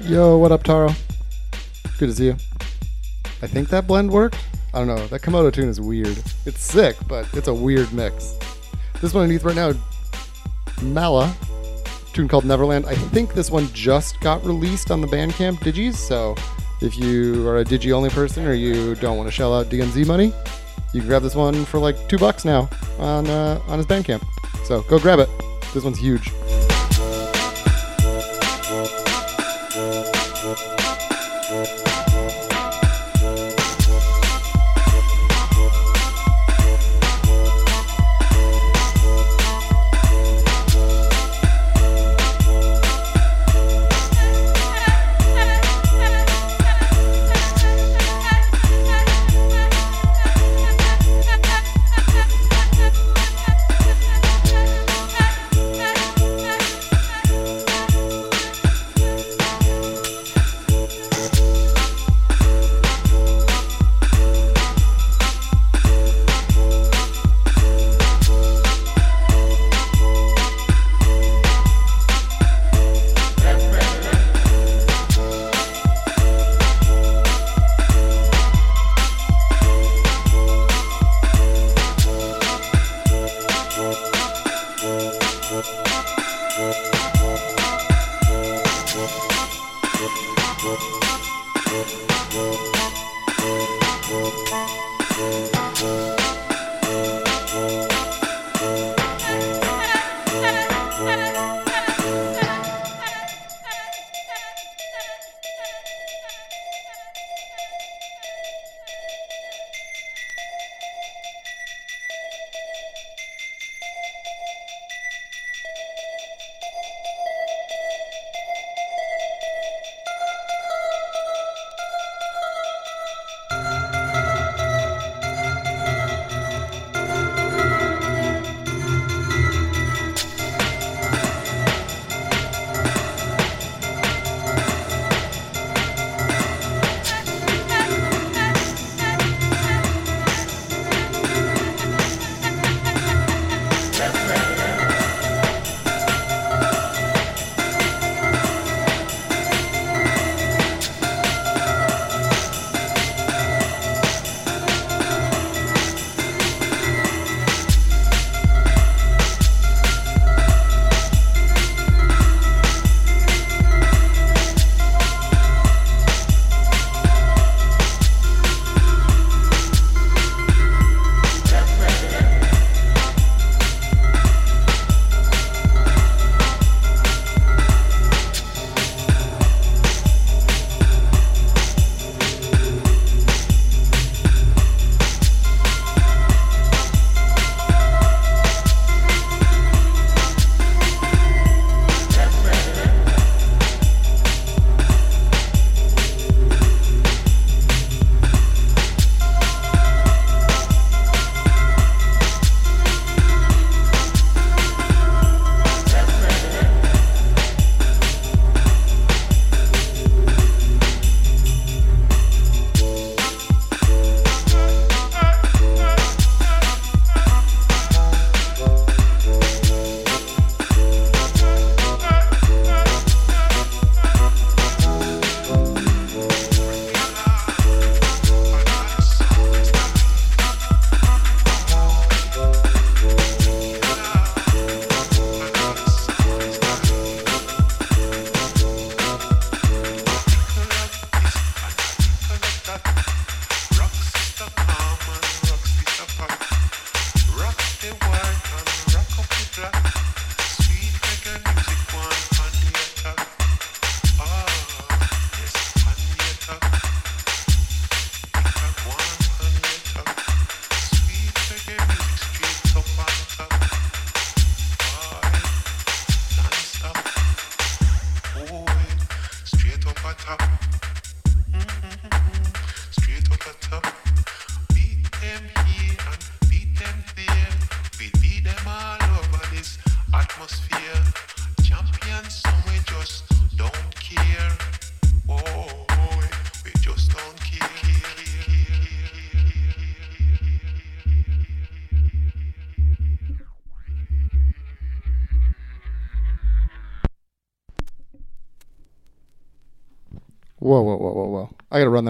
Yo, 0.09 0.39
what 0.39 0.51
up, 0.51 0.63
Taro? 0.63 0.89
Good 1.99 2.07
to 2.07 2.15
see 2.15 2.25
you. 2.25 2.37
I 3.43 3.47
think 3.47 3.69
that 3.69 3.87
blend 3.87 4.11
worked. 4.11 4.39
I 4.73 4.79
don't 4.79 4.87
know. 4.87 5.07
That 5.09 5.21
Komodo 5.21 5.53
tune 5.53 5.69
is 5.69 5.83
weird. 5.83 6.17
It's 6.47 6.63
sick, 6.63 6.97
but 7.07 7.29
it's 7.35 7.49
a 7.49 7.53
weird 7.53 7.93
mix. 7.93 8.35
This 9.03 9.13
one 9.13 9.25
underneath 9.25 9.45
right 9.45 9.55
now, 9.55 9.75
Mala, 10.81 11.37
tune 12.15 12.27
called 12.27 12.47
Neverland. 12.47 12.87
I 12.87 12.95
think 12.95 13.35
this 13.35 13.51
one 13.51 13.69
just 13.75 14.19
got 14.21 14.43
released 14.47 14.91
on 14.91 15.03
the 15.03 15.07
Bandcamp 15.07 15.59
Digis, 15.59 15.97
so 15.97 16.35
if 16.81 16.97
you 16.97 17.47
are 17.47 17.59
a 17.59 17.65
Digi 17.65 17.93
only 17.93 18.09
person 18.09 18.47
or 18.47 18.55
you 18.55 18.95
don't 18.95 19.19
want 19.19 19.29
to 19.29 19.33
shell 19.33 19.55
out 19.55 19.67
DMZ 19.67 20.07
money, 20.07 20.33
you 20.95 21.01
can 21.01 21.07
grab 21.07 21.21
this 21.21 21.35
one 21.35 21.67
for 21.67 21.79
like 21.79 22.09
two 22.09 22.17
bucks 22.17 22.47
now 22.47 22.71
on 22.99 23.27
uh, 23.27 23.61
on 23.69 23.77
his 23.77 23.87
Bandcamp. 23.87 24.25
So 24.65 24.81
go 24.85 24.99
grab 24.99 25.19
it. 25.19 25.29
This 25.75 25.85
one's 25.85 25.99
huge. 25.99 26.33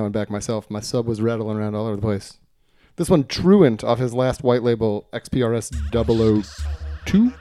One 0.09 0.12
back 0.14 0.30
myself. 0.30 0.70
My 0.70 0.80
sub 0.80 1.06
was 1.06 1.20
rattling 1.20 1.59
around 1.59 1.74
all 1.74 1.85
over 1.85 1.97
the 1.97 2.01
place. 2.01 2.39
This 2.97 3.10
one, 3.10 3.24
Truant, 3.24 3.85
off 3.85 3.98
his 3.98 4.14
last 4.14 4.43
white 4.43 4.62
label, 4.62 5.06
XPRS 5.12 5.70
002. 7.05 7.32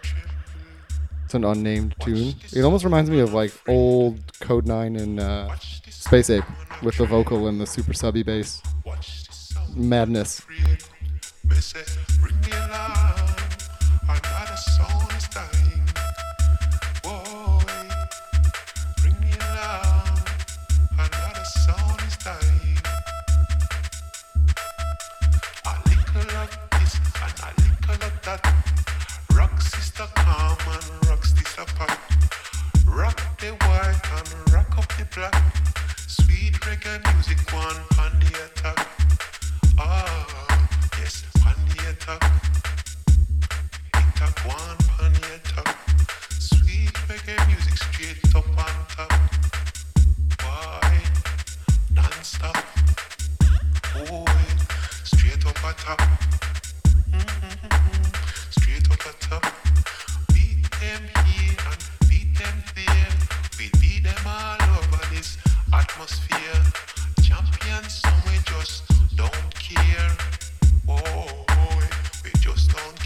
It's 1.23 1.33
an 1.33 1.45
unnamed 1.45 1.95
tune. 2.01 2.35
It 2.51 2.63
almost 2.63 2.83
reminds 2.83 3.09
me 3.09 3.21
of 3.21 3.33
like 3.33 3.53
old 3.69 4.19
Kode9 4.41 5.01
and 5.01 5.17
uh, 5.21 5.47
Spaceape 5.55 6.45
with 6.83 6.97
the 6.97 7.05
vocal 7.05 7.47
and 7.47 7.61
the 7.61 7.65
super 7.65 7.93
subby 7.93 8.21
bass. 8.21 8.61
Madness. 9.73 10.41
Black. 35.17 35.33
Sweet 36.07 36.53
reggae 36.61 37.01
music 37.13 37.39
one 37.51 37.79
on 38.03 38.11
the 38.19 38.31
attack. 38.45 38.87
Ah, 39.79 40.67
yes, 40.99 41.25
on 41.43 41.57
the 41.69 41.79
attack. 41.89 42.21
Attack 43.95 44.35
one 44.45 44.77
on 45.01 45.11
the 45.13 45.27
attack. 45.37 45.75
Sweet 46.39 46.93
reggae 47.09 47.37
music 47.47 47.77
straight 47.77 48.35
up 48.35 48.47
on 48.65 48.75
top. 48.95 49.11
Why? 50.43 51.01
Non-stop. 51.95 52.57
Oh, 53.95 54.25
straight 55.03 55.43
up 55.47 55.63
on 55.65 55.73
top. 55.85 56.01
Straight 58.51 58.85
up 58.91 59.07
on 59.07 59.15
top. 59.19 59.45
Beat 60.33 60.61
them 60.79 61.03
here 61.25 61.57
and 61.69 61.81
beat 62.07 62.37
them 62.37 62.57
there. 62.75 63.46
We 63.59 63.69
them 64.01 64.15
all 64.27 64.57
over 64.77 65.03
this 65.13 65.37
atmosphere. 65.73 66.61
Champions, 67.23 68.01
some 68.01 68.21
we 68.27 68.37
just 68.45 68.83
don't 69.15 69.55
care. 69.55 70.11
Oh, 70.87 71.45
oh 71.49 71.89
we 72.23 72.29
just 72.39 72.69
don't 72.71 72.96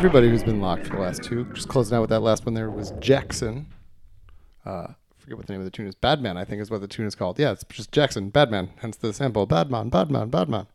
everybody 0.00 0.30
who's 0.30 0.42
been 0.42 0.62
locked 0.62 0.86
for 0.86 0.96
the 0.96 1.02
last 1.02 1.22
two. 1.22 1.44
Just 1.52 1.68
closing 1.68 1.94
out 1.94 2.00
with 2.00 2.08
that 2.08 2.20
last 2.20 2.46
one 2.46 2.54
there 2.54 2.70
was 2.70 2.92
Jackson. 3.00 3.66
Uh, 4.64 4.86
forget 5.18 5.36
what 5.36 5.46
the 5.46 5.52
name 5.52 5.60
of 5.60 5.66
the 5.66 5.70
tune 5.70 5.86
is. 5.86 5.94
Badman, 5.94 6.38
I 6.38 6.44
think, 6.46 6.62
is 6.62 6.70
what 6.70 6.80
the 6.80 6.88
tune 6.88 7.04
is 7.04 7.14
called. 7.14 7.38
Yeah, 7.38 7.52
it's 7.52 7.64
just 7.64 7.92
Jackson, 7.92 8.30
Badman, 8.30 8.70
hence 8.78 8.96
the 8.96 9.12
sample. 9.12 9.44
Badman, 9.44 9.90
Badman, 9.90 10.30
Badman. 10.30 10.68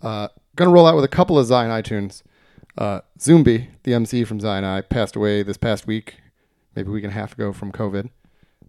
Uh, 0.00 0.28
gonna 0.54 0.70
roll 0.70 0.86
out 0.86 0.94
with 0.94 1.04
a 1.04 1.08
couple 1.08 1.36
of 1.36 1.46
Zion 1.46 1.72
I 1.72 1.82
tunes. 1.82 2.22
Uh, 2.76 3.00
Zumbi, 3.18 3.66
the 3.82 3.94
MC 3.94 4.22
from 4.22 4.38
Zion 4.38 4.62
I, 4.62 4.82
passed 4.82 5.16
away 5.16 5.42
this 5.42 5.56
past 5.56 5.88
week, 5.88 6.14
maybe 6.76 6.88
a 6.88 6.92
week 6.92 7.02
and 7.02 7.12
a 7.12 7.16
half 7.16 7.32
ago 7.32 7.52
from 7.52 7.72
COVID. 7.72 8.10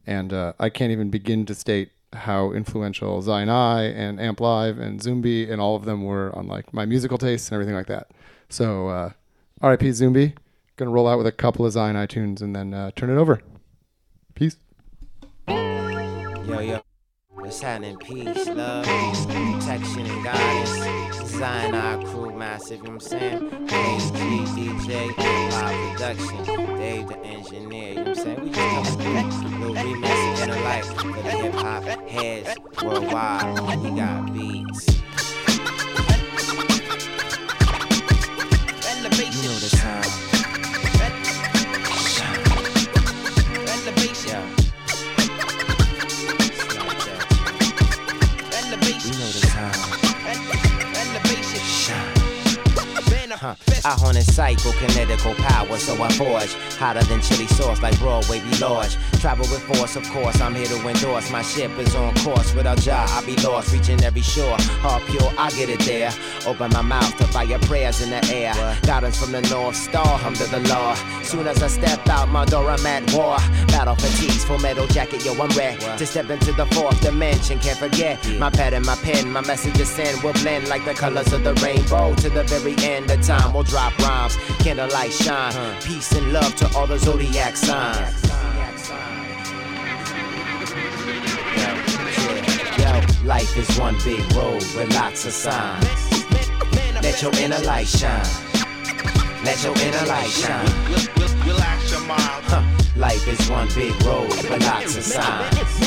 And 0.07 0.33
uh, 0.33 0.53
I 0.59 0.69
can't 0.69 0.91
even 0.91 1.11
begin 1.11 1.45
to 1.45 1.53
state 1.53 1.91
how 2.13 2.51
influential 2.51 3.21
Zion 3.21 3.49
I 3.49 3.83
and 3.83 4.19
Amp 4.19 4.41
Live 4.41 4.79
and 4.79 4.99
Zumbi 4.99 5.47
and 5.51 5.61
all 5.61 5.75
of 5.75 5.85
them 5.85 6.03
were 6.03 6.35
on 6.35 6.47
like 6.47 6.73
my 6.73 6.87
musical 6.87 7.19
tastes 7.19 7.49
and 7.49 7.53
everything 7.53 7.75
like 7.75 7.85
that. 7.85 8.09
So 8.49 8.87
uh, 8.87 9.11
RIP 9.61 9.81
Zumbi. 9.81 10.33
Gonna 10.77 10.91
roll 10.91 11.07
out 11.07 11.17
with 11.17 11.27
a 11.27 11.31
couple 11.31 11.65
of 11.65 11.73
Zion 11.73 11.95
I 11.95 12.05
tunes 12.05 12.41
and 12.41 12.55
then 12.55 12.73
uh, 12.73 12.91
turn 12.95 13.09
it 13.09 13.17
over. 13.17 13.41
Peace. 14.33 14.57
Yo, 15.47 16.59
yo. 16.59 16.81
What's 17.31 17.61
happening? 17.61 17.97
Peace, 17.97 18.47
love, 18.47 18.85
protection, 18.85 20.05
and 20.05 20.23
guidance. 20.23 21.19
Design 21.19 21.75
our 21.75 22.01
crew 22.05 22.33
massive, 22.33 22.79
you 22.79 22.85
know 22.85 22.93
what 22.93 23.13
I'm 23.13 23.19
saying? 23.19 23.69
AG, 23.69 24.11
DJ, 24.55 25.17
live 25.51 25.93
production. 25.93 26.45
Dave, 26.77 27.07
the 27.07 27.17
engineer, 27.19 27.89
you 27.89 27.95
know 27.95 28.01
what 28.01 28.07
I'm 28.07 28.15
saying? 28.15 28.43
We 28.43 28.49
just 28.51 28.99
coming 28.99 29.13
back. 29.13 29.59
Little 29.59 29.75
remix 29.75 30.43
in 30.43 30.49
the 30.49 30.59
light 30.61 30.85
for 30.85 31.21
the 31.21 31.31
hip 31.31 31.53
hop 31.53 31.83
heads 31.83 32.55
worldwide. 32.81 33.79
We 33.79 33.89
got 33.91 34.33
beats. 34.33 34.98
The 39.69 39.77
time. 39.77 40.08
Huh. 53.39 53.55
I 53.85 53.91
harness 53.91 54.29
psychokinetical 54.31 55.33
power, 55.37 55.77
so 55.77 55.95
I 56.03 56.09
forge 56.11 56.53
hotter 56.75 57.01
than 57.05 57.21
chili 57.21 57.47
sauce, 57.47 57.81
like 57.81 57.97
Broadway 57.97 58.41
be 58.41 58.57
large. 58.57 58.97
Travel 59.21 59.47
with 59.49 59.63
force, 59.63 59.95
of 59.95 60.03
course. 60.09 60.41
I'm 60.41 60.53
here 60.53 60.65
to 60.65 60.87
endorse. 60.87 61.31
My 61.31 61.41
ship 61.41 61.71
is 61.79 61.95
on 61.95 62.13
course. 62.15 62.53
Without 62.53 62.79
Jah, 62.79 63.05
I'll 63.07 63.25
be 63.25 63.37
lost, 63.37 63.71
reaching 63.71 64.03
every 64.03 64.23
shore. 64.23 64.57
Heart 64.83 65.03
pure, 65.07 65.31
I 65.37 65.51
get 65.51 65.69
it 65.69 65.79
there. 65.79 66.11
Open 66.45 66.69
my 66.71 66.81
mouth 66.81 67.15
to 67.17 67.23
fire 67.27 67.57
prayers 67.59 68.01
in 68.01 68.09
the 68.09 68.21
air. 68.25 68.53
Guidance 68.81 69.17
from 69.21 69.31
the 69.31 69.41
North 69.43 69.77
Star, 69.77 70.19
under 70.25 70.45
the 70.47 70.59
law. 70.67 70.93
Soon 71.23 71.47
as 71.47 71.63
I 71.63 71.67
step 71.67 72.05
out 72.09 72.27
my 72.27 72.43
door, 72.43 72.69
I'm 72.69 72.85
at 72.85 73.09
war. 73.13 73.37
Battle 73.67 73.95
fatigues, 73.95 74.43
full 74.43 74.59
metal 74.59 74.87
jacket, 74.87 75.23
yo, 75.23 75.31
I'm 75.41 75.49
ready 75.57 75.79
to 75.79 76.05
step 76.05 76.29
into 76.29 76.51
the 76.51 76.65
fourth 76.67 76.99
dimension. 76.99 77.57
Can't 77.59 77.79
forget 77.79 78.19
my 78.37 78.49
pad 78.49 78.73
and 78.73 78.85
my 78.85 78.97
pen, 78.97 79.31
my 79.31 79.41
messages 79.41 79.87
send 79.87 80.21
will 80.23 80.33
blend 80.33 80.67
like 80.67 80.83
the 80.83 80.93
colors 80.93 81.31
of 81.31 81.45
the 81.45 81.53
rainbow. 81.55 82.13
To 82.15 82.29
the 82.29 82.43
very 82.43 82.75
end 82.83 83.09
of 83.09 83.21
time, 83.29 83.53
we'll 83.53 83.61
drop 83.61 83.95
rhymes, 83.99 84.35
candlelight 84.57 85.13
shine. 85.13 85.53
Peace 85.83 86.11
and 86.13 86.33
love 86.33 86.55
to 86.55 86.67
all 86.75 86.87
the 86.87 86.97
zodiac 86.97 87.55
signs. 87.55 88.23
Life 93.23 93.55
is 93.55 93.69
one 93.77 93.95
big 94.03 94.21
road 94.33 94.63
with 94.75 94.91
lots 94.95 95.27
of 95.27 95.33
signs. 95.33 95.85
Let 97.03 97.21
your 97.21 97.33
inner 97.35 97.59
light 97.59 97.87
shine. 97.87 98.25
Let 99.45 99.63
your 99.63 99.77
inner 99.77 100.05
light 100.07 100.29
shine. 100.29 100.67
Huh. 102.49 102.63
Life 102.95 103.27
is 103.27 103.47
one 103.47 103.67
big 103.75 103.93
road 104.01 104.29
with 104.29 104.65
lots 104.65 104.97
of 104.97 105.03
signs. 105.03 105.81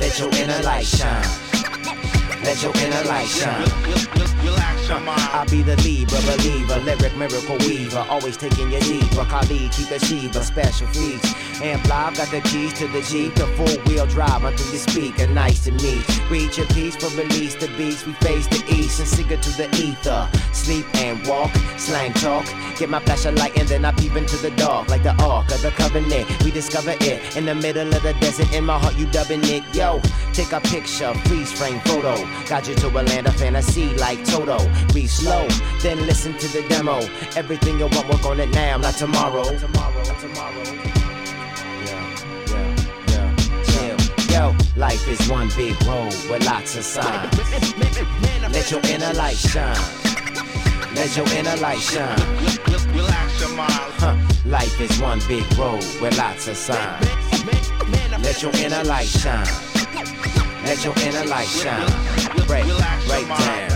Let 0.00 0.18
your 0.18 0.30
inner 0.34 0.60
light 0.64 0.86
shine. 0.86 1.47
Let 2.48 2.62
your 2.62 2.72
inner 2.76 3.04
light 3.04 3.28
shine. 3.28 3.68
I'll 5.36 5.44
be 5.50 5.60
the 5.60 5.76
Libra 5.82 6.18
believer, 6.22 6.80
lyric 6.80 7.14
miracle 7.14 7.58
weaver, 7.58 8.06
always 8.08 8.38
taking 8.38 8.70
your 8.70 8.80
deeper. 8.80 9.26
Khalid, 9.26 9.70
keep 9.70 9.88
the 9.90 9.98
Shiva, 9.98 10.42
special 10.42 10.86
feats. 10.86 11.34
And 11.60 11.80
I've 11.90 12.16
got 12.16 12.30
the 12.30 12.40
keys 12.42 12.72
to 12.74 12.86
the 12.88 13.02
Jeep, 13.02 13.34
the 13.34 13.46
four 13.48 13.66
wheel 13.86 14.06
drive 14.06 14.44
until 14.44 14.72
you 14.72 14.78
speak. 14.78 15.18
And 15.18 15.34
nice 15.34 15.64
to 15.64 15.72
meet. 15.72 16.04
Reach 16.30 16.58
your 16.58 16.66
peace 16.68 16.94
for 16.94 17.08
release 17.16 17.54
the 17.56 17.68
beast. 17.76 18.06
We 18.06 18.12
face 18.14 18.46
the 18.46 18.62
east 18.70 19.00
and 19.00 19.08
sing 19.08 19.30
it 19.30 19.42
to 19.42 19.50
the 19.56 19.68
ether. 19.74 20.28
Sleep 20.52 20.86
and 20.96 21.26
walk, 21.26 21.50
slang 21.76 22.12
talk. 22.12 22.46
Get 22.78 22.90
my 22.90 23.00
flashlight 23.00 23.58
and 23.58 23.68
then 23.68 23.84
I 23.84 23.92
peep 23.92 24.14
into 24.14 24.36
the 24.36 24.50
dark 24.52 24.88
like 24.88 25.02
the 25.02 25.14
Ark 25.22 25.50
of 25.50 25.62
the 25.62 25.70
Covenant. 25.70 26.28
We 26.44 26.52
discover 26.52 26.94
it 27.00 27.36
in 27.36 27.46
the 27.46 27.54
middle 27.54 27.92
of 27.92 28.02
the 28.02 28.14
desert. 28.14 28.52
In 28.52 28.64
my 28.64 28.78
heart, 28.78 28.96
you 28.96 29.06
dubbing 29.06 29.44
it. 29.44 29.64
Yo, 29.74 30.00
take 30.32 30.52
a 30.52 30.60
picture, 30.60 31.12
freeze 31.26 31.52
frame 31.52 31.80
photo. 31.80 32.14
Got 32.48 32.68
you 32.68 32.74
to 32.76 32.88
a 32.88 33.02
land 33.02 33.26
of 33.26 33.34
fantasy 33.34 33.88
like 33.96 34.24
Toto. 34.24 34.58
Be 34.94 35.06
slow, 35.08 35.48
then 35.82 35.98
listen 36.06 36.38
to 36.38 36.48
the 36.48 36.66
demo. 36.68 36.98
Everything 37.36 37.80
you 37.80 37.86
want, 37.86 38.08
work 38.08 38.24
on 38.24 38.38
it 38.38 38.50
now, 38.50 38.76
not 38.76 38.94
tomorrow. 38.94 39.44
Tomorrow, 39.58 40.04
tomorrow. 40.20 41.07
Yo, 44.38 44.54
life 44.76 45.08
is 45.08 45.28
one 45.28 45.48
big 45.56 45.74
road 45.82 46.14
with 46.30 46.46
lots 46.46 46.76
of 46.76 46.84
signs. 46.84 47.36
Let 48.52 48.70
your 48.70 48.80
inner 48.84 49.12
light 49.14 49.36
shine. 49.36 49.74
Let 50.94 51.16
your 51.16 51.26
inner 51.30 51.56
light 51.56 51.80
shine. 51.80 52.20
Relax 52.94 53.40
your 53.40 53.50
Huh. 53.98 54.16
Life 54.46 54.80
is 54.80 55.00
one 55.00 55.18
big 55.26 55.44
road 55.58 55.84
with 56.00 56.16
lots 56.16 56.46
of 56.46 56.56
signs. 56.56 57.04
Let 58.22 58.40
your 58.40 58.52
inner 58.64 58.84
light 58.84 59.08
shine. 59.08 59.44
Let 60.64 60.84
your 60.84 60.94
inner 60.98 61.24
light 61.24 61.48
shine. 61.48 61.90
Break, 62.46 62.66
break 63.08 63.26
down. 63.26 63.67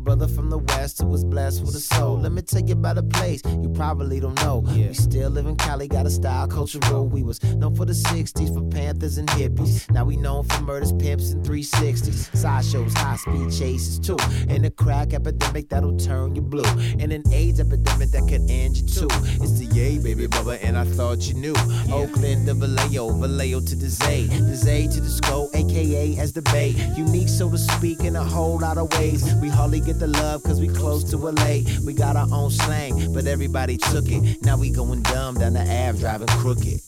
Brother 0.00 0.26
from 0.26 0.50
the 0.50 0.58
west 0.58 1.00
who 1.00 1.06
was 1.06 1.24
blessed 1.24 1.60
with 1.62 1.74
a 1.74 1.80
soul. 1.80 2.18
Let 2.18 2.32
me 2.32 2.42
tell 2.42 2.60
you 2.60 2.72
about 2.72 2.98
a 2.98 3.02
place 3.02 3.42
you 3.44 3.68
probably 3.68 4.20
don't 4.20 4.40
know. 4.42 4.58
We 4.58 4.92
still 4.94 5.30
live 5.30 5.46
in 5.46 5.56
Cali, 5.56 5.88
got 5.88 6.06
a 6.06 6.10
style 6.10 6.48
cultural. 6.48 7.06
We 7.06 7.22
was 7.22 7.42
known 7.54 7.74
for 7.74 7.84
the 7.84 7.92
60s, 7.92 8.52
for 8.52 8.62
Panthers 8.70 9.18
and 9.18 9.28
hippies. 9.28 9.90
Now 9.90 10.04
we 10.04 10.16
known 10.16 10.44
for 10.44 10.62
murders, 10.62 10.92
pimps, 10.92 11.32
and 11.32 11.44
360s. 11.44 12.34
Sideshows, 12.36 12.94
high 12.94 13.16
speed 13.16 13.50
chases 13.52 13.98
too. 13.98 14.16
And 14.48 14.64
a 14.64 14.70
crack 14.70 15.12
epidemic 15.12 15.68
that'll 15.68 15.96
turn 15.98 16.34
you 16.34 16.42
blue. 16.42 16.64
And 16.98 17.12
an 17.12 17.22
AIDS 17.32 17.60
epidemic 17.60 18.10
that 18.10 18.26
could 18.28 18.48
end 18.50 18.78
you 18.78 18.86
too. 18.86 19.08
It's 19.42 19.58
the 19.58 19.66
yay, 19.66 19.98
baby 19.98 20.26
bubba, 20.26 20.58
and 20.62 20.76
I 20.76 20.84
thought 20.84 21.28
you 21.28 21.34
knew. 21.34 21.54
Oakland 21.92 22.46
to 22.46 22.54
Vallejo, 22.54 23.10
Vallejo 23.12 23.60
to 23.60 23.76
the 23.76 23.88
Zay. 23.88 24.26
The 24.26 24.56
Zay 24.56 24.86
to 24.86 25.00
the 25.00 25.08
Sco, 25.08 25.48
aka 25.54 26.16
as 26.18 26.32
the 26.32 26.42
Bay. 26.42 26.70
Unique, 26.96 27.28
so 27.28 27.50
to 27.50 27.58
speak, 27.58 28.00
in 28.00 28.16
a 28.16 28.24
whole 28.24 28.58
lot 28.58 28.78
of 28.78 28.92
ways. 28.98 29.34
We 29.36 29.48
hardly 29.48 29.80
get 29.90 29.98
the 29.98 30.06
love 30.06 30.40
cause 30.44 30.60
we 30.60 30.68
close 30.68 31.02
to 31.02 31.16
LA. 31.16 31.62
We 31.84 31.94
got 31.94 32.14
our 32.14 32.28
own 32.32 32.50
slang, 32.50 33.12
but 33.12 33.26
everybody 33.26 33.76
took 33.76 34.04
it. 34.06 34.40
Now 34.42 34.56
we 34.56 34.70
going 34.70 35.02
dumb 35.02 35.34
down 35.34 35.54
the 35.54 35.62
Ave, 35.62 35.98
driving 35.98 36.28
crooked. 36.28 36.80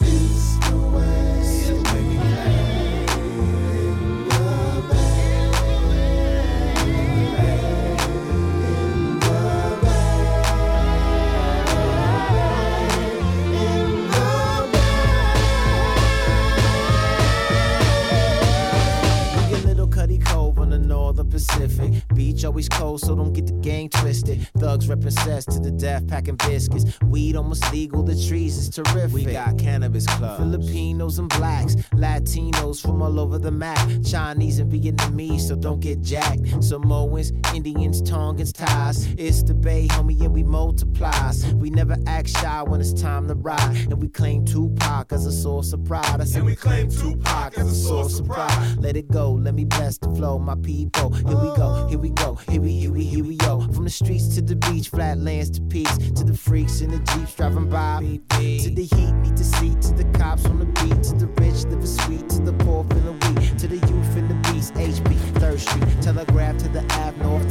Code, 22.82 23.00
so 23.00 23.14
don't 23.14 23.32
get 23.32 23.46
the 23.46 23.52
gang 23.54 23.88
twisted. 23.88 24.48
Thugs 24.58 24.86
reppin' 24.88 25.12
cess 25.12 25.44
to 25.46 25.58
the 25.58 25.70
death, 25.70 26.06
packing 26.08 26.36
biscuits. 26.36 26.84
Weed 27.02 27.36
almost 27.36 27.70
legal, 27.72 28.02
the 28.02 28.14
trees 28.28 28.56
is 28.56 28.68
terrific. 28.68 29.12
We 29.12 29.24
got 29.24 29.58
cannabis 29.58 30.06
clubs. 30.06 30.38
Filipinos 30.38 31.18
and 31.18 31.28
blacks, 31.28 31.76
Latinos 31.94 32.80
from 32.82 33.02
all 33.02 33.20
over 33.20 33.38
the 33.38 33.50
map, 33.50 33.88
Chinese 34.04 34.58
and 34.58 34.72
Vietnamese, 34.72 35.42
so 35.48 35.56
don't 35.56 35.80
get 35.80 36.00
jacked. 36.00 36.42
Samoans, 36.62 37.32
Indians, 37.54 38.02
Tongans, 38.02 38.52
ties. 38.52 39.06
It's 39.18 39.42
the 39.42 39.54
Bay, 39.54 39.86
homie, 39.88 40.20
and 40.20 40.34
we 40.34 40.42
multiplies. 40.42 41.46
We 41.54 41.70
never 41.70 41.96
act 42.06 42.30
shy 42.30 42.62
when 42.62 42.80
it's 42.80 42.92
time 42.92 43.28
to 43.28 43.34
ride, 43.34 43.76
and 43.90 44.00
we 44.00 44.08
claim 44.08 44.44
Tupac 44.44 45.12
as 45.12 45.26
a 45.26 45.32
source 45.32 45.72
of 45.72 45.84
pride. 45.84 46.20
I 46.20 46.24
said 46.24 46.42
we 46.42 46.56
claim 46.56 46.90
Tupac 46.90 47.56
as 47.58 47.70
a 47.70 47.74
source 47.74 48.18
of 48.18 48.26
pride. 48.26 48.76
Let 48.78 48.96
it 48.96 49.08
go, 49.10 49.32
let 49.32 49.54
me 49.54 49.64
bless 49.64 49.98
the 49.98 50.08
flow, 50.14 50.38
my 50.38 50.56
people. 50.56 51.14
Here 51.24 51.36
we 51.36 51.56
go, 51.56 51.86
here 51.88 51.98
we 51.98 52.10
go, 52.10 52.34
here 52.50 52.60
we, 52.60 52.72
here 52.72 52.92
we, 52.92 53.04
here 53.04 53.24
we 53.24 53.36
go. 53.36 53.60
From 53.72 53.84
the 53.84 53.90
streets 53.90 54.34
to 54.34 54.42
the 54.42 54.56
beach, 54.56 54.88
flatlands 54.88 55.50
to 55.50 55.60
peaks, 55.62 55.96
to 55.96 56.24
the 56.24 56.36
freaks 56.36 56.80
in 56.80 56.90
the 56.90 56.98
jeeps 56.98 57.36
driving 57.36 57.68
by. 57.68 58.00
To 58.00 58.70
the 58.70 58.88
heat, 58.94 59.12
need 59.12 59.36
to 59.36 59.44
see, 59.44 59.70
to 59.70 59.94
the 59.94 60.04
cops 60.18 60.44
on 60.46 60.58
the 60.58 60.64
beat, 60.64 61.02
to 61.04 61.14
the 61.14 61.28
rich 61.38 61.64
living 61.64 61.86
sweet, 61.86 62.28
to 62.30 62.42
the 62.42 62.52
poor 62.64 62.84
feeling 62.84 63.20
weak, 63.34 63.56
to 63.58 63.68
the 63.68 63.76
youth 63.76 64.16
in 64.16 64.26
the 64.26 64.34
beast, 64.50 64.74
HB, 64.74 65.14
Third 65.38 65.60
Street, 65.60 66.02
Telegraph 66.02 66.58
to 66.58 66.68
the 66.68 66.84
Ave 66.94 67.16
North 67.22 67.41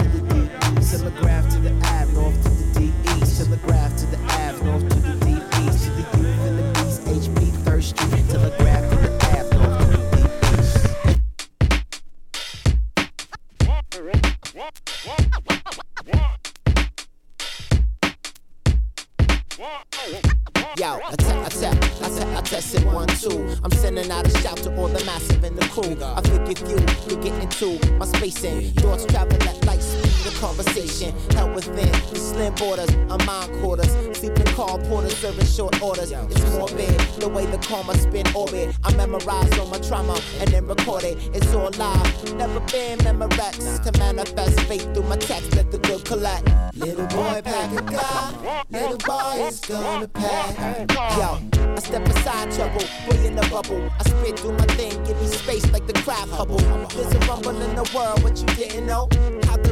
borders 32.61 32.89
of 33.09 33.25
mind 33.25 33.51
quarters. 33.59 33.91
Sleeping 34.13 34.45
car 34.53 34.77
porters 34.87 35.17
serving 35.17 35.45
short 35.45 35.81
orders. 35.81 36.11
It's 36.11 36.41
morbid 36.53 36.99
the 37.19 37.27
way 37.27 37.45
the 37.47 37.57
karma 37.57 37.95
spin 37.97 38.27
orbit. 38.35 38.75
I 38.83 38.93
memorize 38.93 39.57
all 39.57 39.67
my 39.67 39.79
trauma 39.79 40.17
and 40.39 40.47
then 40.49 40.67
record 40.67 41.03
it. 41.03 41.17
It's 41.33 41.53
all 41.55 41.71
live. 41.77 42.35
Never 42.35 42.59
been 42.71 42.99
memorex 42.99 43.83
to 43.83 43.97
manifest 43.97 44.59
faith 44.61 44.93
through 44.93 45.09
my 45.09 45.17
text. 45.17 45.55
Let 45.55 45.71
the 45.71 45.79
good 45.79 46.05
collect. 46.05 46.47
Little 46.75 47.07
boy 47.07 47.41
pack 47.43 47.71
a 47.79 47.83
guy. 47.83 48.63
Little 48.69 48.97
boy 48.97 49.47
is 49.47 49.59
gonna 49.61 50.07
pack. 50.07 50.91
Yo, 51.17 51.39
I 51.75 51.79
step 51.79 52.07
aside 52.07 52.51
trouble, 52.51 52.85
boy 53.07 53.17
in 53.25 53.35
the 53.35 53.47
bubble. 53.49 53.89
I 53.99 54.03
spit 54.03 54.39
through 54.39 54.53
my 54.53 54.67
thing, 54.77 55.03
give 55.03 55.19
me 55.19 55.27
space 55.27 55.69
like 55.71 55.87
the 55.87 55.93
crab 56.03 56.29
hubble. 56.29 56.57
There's 56.93 57.13
a 57.13 57.19
rumble 57.27 57.59
in 57.59 57.75
the 57.75 57.89
world, 57.95 58.21
what 58.23 58.39
you 58.39 58.45
didn't 58.55 58.85
know? 58.85 59.09
How 59.47 59.57
the 59.57 59.70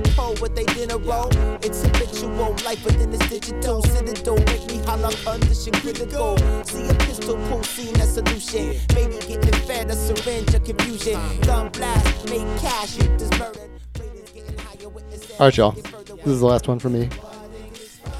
the 0.00 0.12
poor, 0.16 0.34
what 0.36 0.54
they 0.54 0.64
didn't 0.64 1.04
roll. 1.04 1.28
It's 1.62 1.82
habitual 1.82 2.54
life, 2.64 2.82
then 2.84 3.12
it's 3.12 3.28
digital. 3.28 3.82
Citadel, 3.82 4.36
make 4.36 4.66
me 4.66 4.78
holler, 4.84 5.10
condition 5.24 5.72
critical. 5.74 6.36
See 6.64 6.88
a 6.88 6.94
pistol 6.94 7.36
pull, 7.48 7.62
seen 7.64 7.94
a 7.96 8.06
solution. 8.06 8.76
Baby 8.94 9.18
getting 9.26 9.60
fed, 9.66 9.90
a 9.90 9.94
syringe 9.94 10.54
of 10.54 10.64
confusion. 10.64 11.20
Gun 11.42 11.70
blast, 11.70 12.30
make 12.30 12.46
cash, 12.60 12.94
hit 12.96 13.18
this 13.18 13.30
burden. 13.30 13.70
Ratings 13.98 14.30
getting 14.30 14.58
higher, 14.58 14.88
witness 14.88 15.30
All 15.32 15.46
right, 15.46 15.56
y'all. 15.56 15.72
This 15.72 16.26
is 16.26 16.40
the 16.40 16.46
last 16.46 16.68
one 16.68 16.78
for 16.78 16.90
me. 16.90 17.08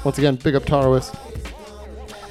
Once 0.03 0.17
again, 0.17 0.35
big 0.35 0.55
up 0.55 0.63
Tarwis. 0.63 1.15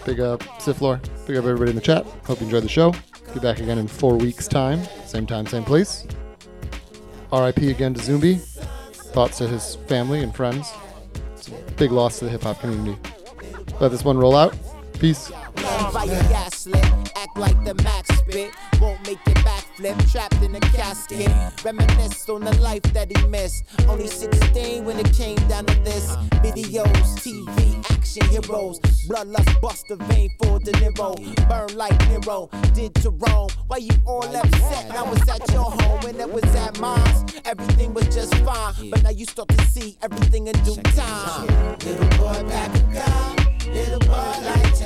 Big 0.04 0.20
up 0.20 0.40
Siflor. 0.58 1.00
Big 1.26 1.36
up 1.36 1.44
everybody 1.44 1.70
in 1.70 1.76
the 1.76 1.82
chat. 1.82 2.06
Hope 2.24 2.40
you 2.40 2.46
enjoyed 2.46 2.64
the 2.64 2.68
show. 2.68 2.94
Be 3.34 3.40
back 3.40 3.60
again 3.60 3.78
in 3.78 3.86
four 3.86 4.16
weeks' 4.16 4.48
time. 4.48 4.82
Same 5.04 5.26
time, 5.26 5.46
same 5.46 5.64
place. 5.64 6.06
RIP 7.30 7.58
again 7.58 7.92
to 7.92 8.00
Zumbi. 8.00 8.40
Thoughts 9.18 9.38
to 9.38 9.48
his 9.48 9.74
family 9.88 10.22
and 10.22 10.32
friends. 10.32 10.72
It's 11.34 11.48
a 11.48 11.50
big 11.76 11.90
loss 11.90 12.20
to 12.20 12.26
the 12.26 12.30
hip 12.30 12.42
hop 12.42 12.60
community. 12.60 12.96
Let 13.80 13.90
this 13.90 14.04
one 14.04 14.16
roll 14.16 14.36
out. 14.36 14.54
Peace. 14.98 15.30
Act 15.30 15.94
like 17.36 17.64
the 17.64 17.74
max 17.84 18.08
spit. 18.18 18.52
Won't 18.80 19.00
make 19.06 19.20
it 19.26 19.36
backflip, 19.38 20.10
trapped 20.10 20.42
in 20.42 20.56
a 20.56 20.60
casket. 20.60 21.30
Reminisce 21.64 22.28
on 22.28 22.42
the 22.42 22.54
life 22.60 22.82
that 22.94 23.16
he 23.16 23.26
missed. 23.28 23.64
Only 23.86 24.08
16 24.08 24.84
when 24.84 24.98
it 24.98 25.12
came 25.14 25.36
down 25.48 25.66
to 25.66 25.74
this. 25.84 26.16
Videos, 26.42 26.88
TV, 27.22 27.90
action 27.92 28.26
heroes. 28.26 28.80
Bloodlust 29.08 29.60
bust 29.60 29.86
the 29.88 29.96
vein 29.96 30.30
for. 30.38 30.58
Burn 31.48 31.76
like 31.76 31.96
Nero, 32.08 32.50
did 32.74 32.94
to 32.96 33.10
Rome. 33.10 33.48
Why 33.68 33.76
you 33.76 33.94
all 34.04 34.24
upset? 34.24 34.90
I 34.90 35.02
was 35.02 35.28
at 35.28 35.48
your 35.52 35.70
home 35.70 36.04
and 36.06 36.18
it 36.18 36.30
was 36.30 36.44
at 36.56 36.78
mine. 36.80 37.26
Everything 37.44 37.94
was 37.94 38.06
just 38.12 38.34
fine, 38.38 38.90
but 38.90 39.02
now 39.04 39.10
you 39.10 39.26
start 39.26 39.48
to 39.48 39.64
see 39.66 39.96
everything 40.02 40.48
in 40.48 40.54
due 40.64 40.74
time. 40.82 41.46
Little 41.78 42.08
boy. 42.18 43.37
Little 43.72 44.00
like 44.44 44.80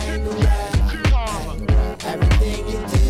rap. 0.44 0.72
Everything 2.04 2.62
you 2.68 2.78
do, 2.88 3.08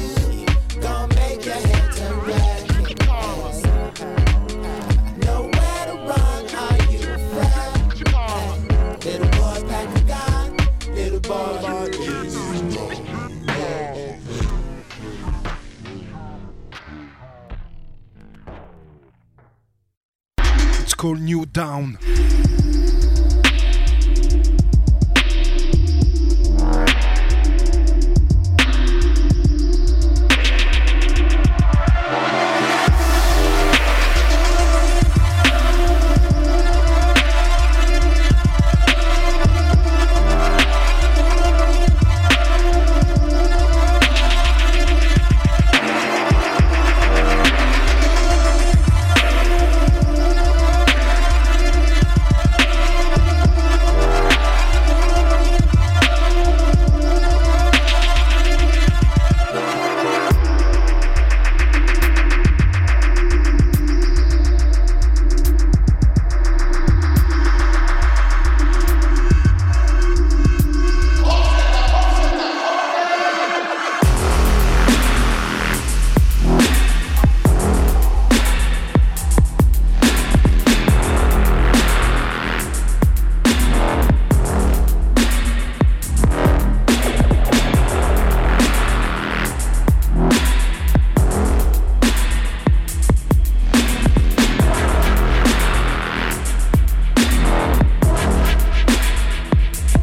make 1.16 1.44
your 1.44 1.54
head 1.54 1.92
turn 1.96 2.16
red. 2.20 2.62
Nowhere 5.24 5.84
to 5.86 5.94
run, 6.08 6.42
are 6.62 6.78
you? 6.90 7.00
Little 9.04 9.30
boy, 9.30 9.58
pack 9.68 9.88
a 9.96 10.00
gun. 10.06 10.48
Little 10.94 11.20
boy, 11.20 11.52
It's 20.80 20.94
called 20.94 21.20
New 21.20 21.46
Down. 21.46 21.98